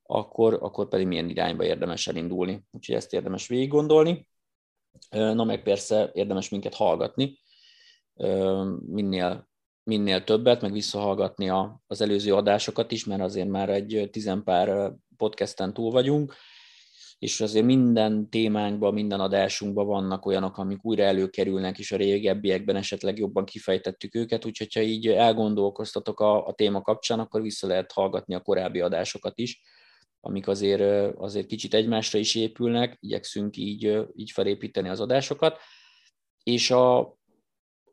[0.04, 2.64] akkor, akkor pedig milyen irányba érdemes elindulni.
[2.72, 4.28] Úgyhogy ezt érdemes végig gondolni.
[5.10, 7.38] Na meg persze érdemes minket hallgatni,
[8.86, 9.50] minél,
[9.84, 11.50] minél többet, meg visszahallgatni
[11.88, 16.36] az előző adásokat is, mert azért már egy tizenpár podcasten túl vagyunk,
[17.24, 23.18] és azért minden témánkban, minden adásunkban vannak olyanok, amik újra előkerülnek, és a régebbiekben esetleg
[23.18, 28.36] jobban kifejtettük őket, úgyhogy ha így elgondolkoztatok a, a téma kapcsán, akkor vissza lehet hallgatni
[28.36, 29.62] a korábbi adásokat is,
[30.20, 35.58] amik azért, azért kicsit egymásra is épülnek, igyekszünk így, így felépíteni az adásokat,
[36.44, 37.18] és a,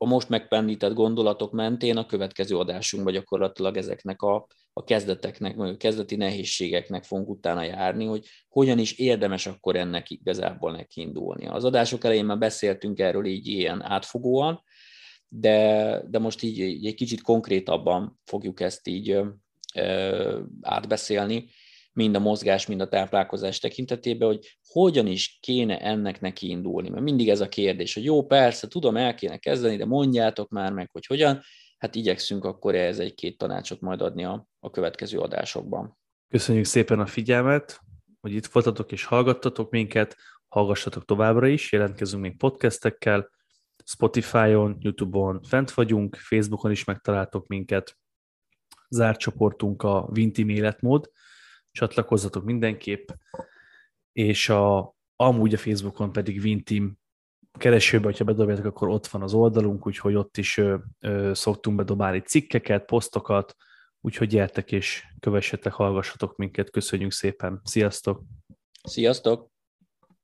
[0.02, 5.76] a most megpendített gondolatok mentén a következő adásunkban gyakorlatilag ezeknek a, a kezdeteknek, vagy a
[5.76, 11.46] kezdeti nehézségeknek fogunk utána járni, hogy hogyan is érdemes akkor ennek igazából neki indulni.
[11.46, 14.62] Az adások elején már beszéltünk erről így ilyen átfogóan,
[15.28, 19.10] de, de most így, így egy kicsit konkrétabban fogjuk ezt így
[19.74, 21.48] ö, átbeszélni,
[21.92, 26.88] mind a mozgás, mind a táplálkozás tekintetében, hogy hogyan is kéne ennek neki indulni.
[26.88, 30.72] Mert mindig ez a kérdés, hogy jó, persze, tudom, el kéne kezdeni, de mondjátok már
[30.72, 31.40] meg, hogy hogyan.
[31.78, 35.98] Hát igyekszünk akkor ehhez egy-két tanácsot majd adni a, a következő adásokban.
[36.28, 37.80] Köszönjük szépen a figyelmet,
[38.20, 40.16] hogy itt voltatok és hallgattatok minket,
[40.48, 43.30] hallgassatok továbbra is, jelentkezünk még podcastekkel,
[43.84, 47.98] Spotify-on, YouTube-on fent vagyunk, Facebookon is megtaláltok minket,
[48.88, 51.10] zárt csoportunk a Vintim életmód,
[51.72, 53.08] csatlakozzatok mindenképp,
[54.12, 56.98] és a, amúgy a Facebookon pedig Vintim
[57.58, 62.20] keresőbe, hogyha bedobjátok, akkor ott van az oldalunk, úgyhogy ott is ö, ö, szoktunk bedobálni
[62.20, 63.56] cikkeket, posztokat,
[64.00, 68.22] úgyhogy gyertek és kövessetek, hallgassatok minket, köszönjük szépen, sziasztok!
[68.82, 69.49] Sziasztok!